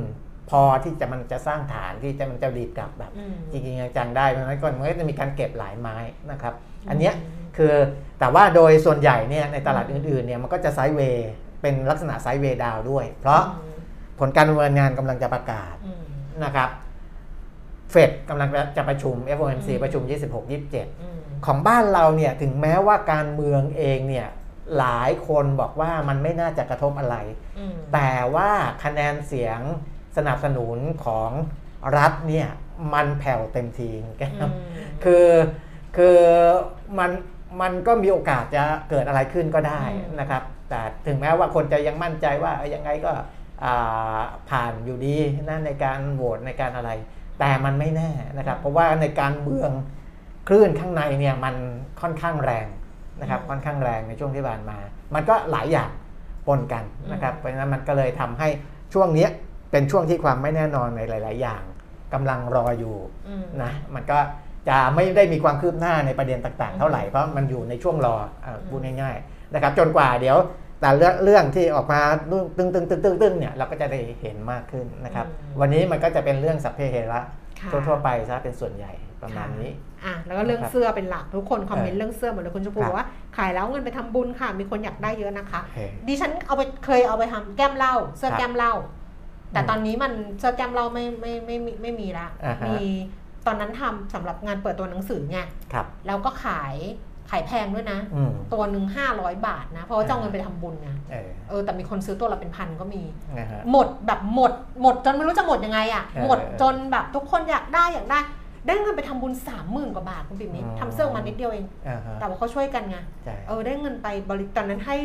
[0.50, 5.98] พอที่จะมันจะสร้างฐานที่จะมันจะรีบกลับแบบอืมจริงๆจังๆได้เพราะฉะนั้นก็มันก็จะมีการเก็บหลายไม้
[6.32, 7.14] นะครับอืมอันเนี้ย
[7.58, 7.74] คือ
[8.20, 11.32] แต่ว่าโดยส่วนใหญ่เนี่ยในตลาดอื่นๆเนี่ยมันก็จะไซด์เวย์
[11.62, 13.42] เป็นลักษณะไซด์เวย์ดาวด้วย เพราะ
[14.20, 16.04] ผลการดำเนินงานกำลังจะประกาศอืม
[16.44, 16.70] นะครับ
[17.92, 20.58] เฟดกำลังจะประชุม FOMC อืมประชุม 26อื
[21.16, 24.28] ม27 ของบ้านเราเนี่ยถึงแม้ว่าการเมืองเองเนี่ย
[24.78, 27.16] หลายคนบอกว่ามันไม่น่าจะกระทบอะไร
[27.58, 28.50] อืมแต่ว่า
[28.84, 29.60] คะแนนเสียง
[30.18, 31.32] สนับสนุนของ
[31.98, 32.48] รัฐเนี่ย
[32.94, 34.54] มันแผ่วเต็มทีแกอืม
[35.04, 35.28] คือ
[35.98, 36.20] คือ
[37.00, 37.12] มัน
[37.62, 43.12] มันก็มีโอกาสจะเกิดอะไรขึ้นก็ได้อืมนะครับ แต่ถึงแม้ว่าคนจะยังมั่นใจว่าเอ้ยยังไงก็
[43.64, 45.18] อ่าผ่านอยู่ดี
[45.50, 46.92] นะในการโหวตในการอะไร
[47.40, 49.72] แต่มันไม่แน่นะครับ เพราะว่าในการเมือง
[50.48, 51.56] คลื่นข้างในเนี่ยมัน
[52.02, 52.68] ค่อนข้างแรง
[53.22, 54.78] นะครับค่อนข้างแรงในช่วงที่ผ่านมา
[55.16, 55.90] มันก็หลายอย่าง
[56.48, 58.48] ปนกันนะครับเพราะฉะนั้นมันก็เลยทำให้
[58.94, 59.30] ช่วงเนี้ย
[59.72, 61.62] เป็นช่วงที่ความไม่แน่นอนในหลาย ๆ อย่าง
[62.14, 62.96] กำลังรออยู่
[63.28, 64.20] อืมนะมันก็
[64.70, 70.38] จะไม่ได้มีความคืบหน้าในประเด็นต่าง ๆ เท่าไหร่เพราะมันอยู่ในช่วงรออะพูดง่าย ๆ นะครับ จนกว่าเดี๋ยว
[70.82, 72.00] แต่เรื่องเรื่องที่ออกมา
[72.58, 79.72] ตึงตึงตึงตึงตึงเนี่ยเราก็จะได้เห็นมากขึ้นนะครับอืมวันนี้มันก็จะเป็นเรื่องสัพเพเหระค่ะ ทั่วๆไปซะเป็นส่วนใหญ่ประมาณนี้
[80.06, 88.74] อะแล้วก็เรื่องนะครับเสื้อเป็นหลักทุกคนคอมเมนต์เออเรื่องเสื้อหมดเลยคุณชมพูครับบอกว่าขายแล้วเงินไปทำบุญค่ะ มีคนอยากได้เยอะนะคะโอเคดิฉันเอาไปเคยเอาไปทำแก้มเหล้าเสื้อครับแก้มเหล้า
[89.54, 92.78] แต่อืมตอนนี้มันเสื้อแก้มเหล้าไม่ไม่ไม่ไม่ไม่มีละอ่าฮะมี
[93.48, 95.40] ตอนนั้นทำสำหรับงานเปิดตัวหนังสือไง
[95.74, 96.76] ครับแล้วก็ขาย
[97.32, 103.04] ขายแพงด้วยนะอืมตัวหนึ่งห้าร้อยบาทนะ เพราะว่าจะเอาเงินไปทำบุญไงเออเออแต่มีคนซื้อตัวละเป็นพันก็มี
[103.40, 108.20] นะฮะหมดแบบหมด หมดจนไม่รู้จะหมดยังไงอะ่ะเออหมดจนแบบทุกคนอยากได้อยากได้
[108.68, 114.98] ได้เงินไปทำบุญสามหมื่นกว่าบาทคุณปิ่มนิดอืมทำเสื้อออกมานิดเดียวเองอ่าฮะแต่ว่าเขาช่วยกันไงใช่เออได้เงินไปบริจาคตอนนั้นให้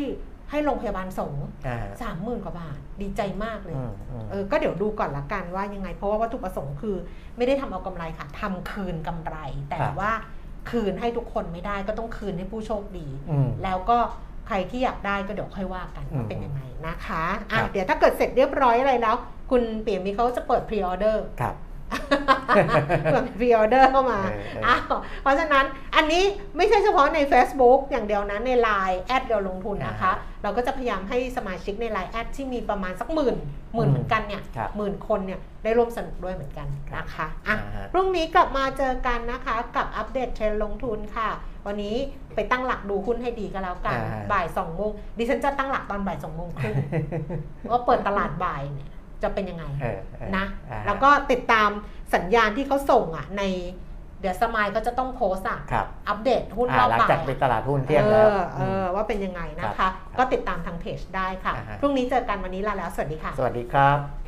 [0.51, 6.95] ให้โรงพยาบาลสงฆ์อ่าสามหมื่นกว่าบาท ดีใจมากเลยอืมอืมเออ ก็เดี๋ยวดูก่อนละกันว่ายังไง เพราะว่าวัตถุประสงค์คือ
[7.37, 9.35] ไม่ได้ทำเอากำไรค่ะทำคืนกำไร
[9.69, 10.11] แต่ครับว่า
[10.69, 13.97] คืนให้ทุกคนไม่ได้ก็ต้องคืนให้ผู้โชคดีอืมแล้วก็
[14.47, 19.15] ใครที่อยากได้ก็เดี๋ยวค่อยว่ากันอืมว่าเป็นยังไงนะคะอะครับเดี๋ยวถ้าเกิดเสร็จเรียบร้อยอะไรแล้ว
[19.51, 21.55] คุณเปียมีเขาจะเปิด pre-order ครับ
[23.11, 26.23] เปิด pre-order เข้ามาเออเอออ้าวเพราะฉะนั้นอันนี้
[26.57, 30.13] ไม่ใช่เฉพาะใน Facebook อย่างเดียวนะใน Line แอดเดียวลงทุนนะคะ
[30.43, 33.35] เราก็จะพยายามให้สมาชิกใน Line แอดที่มีประมาณสักหมื่น
[33.75, 41.29] หมื่นเหมือนกันเนี่ยครับหมื่นคนเนี่ยได้ร่วมสนุกด้วยเหมือนกันนะคะอะอ่าฮะพรุ่งนี้กลับมาเจอกันนะคะกับอัปเดตเทรนด์ลงทุนค่ะ
[41.67, 41.95] วันนี้
[42.35, 46.75] ไปตั้งหลักดูหุ้นให้ดีก็แล้วกันอ่าบ่ายสองโมงดิฉันจะตั้งหลักตอนบ่ายสองโมงครึ่ง
[47.71, 48.87] ว่าเปิดตลาดบ่ายเนี่ย
[49.23, 51.69] จะเป็นยังไงเออเออนะอ่าฮแล้วก็ติดตาม
[52.15, 53.43] สัญญาณที่เขาส่งอะใน
[54.21, 64.20] เดี๋ยวสมายก็จะต้องโพสต์อะครับอัปเดตหุ้นอ่ารอบหลังบ่ายจากปิดตอะลาดหุ้นเที่ยงเอแล้ว อเออว่าเป็นยังไงนะครัคะ บ ก็ติดตามทางเพจได้ค่ะอ่าฮะพรุ่งนี้เจอกันวันนี้ลาแล้ว สวัสดีค่ะ สวัสดีครับ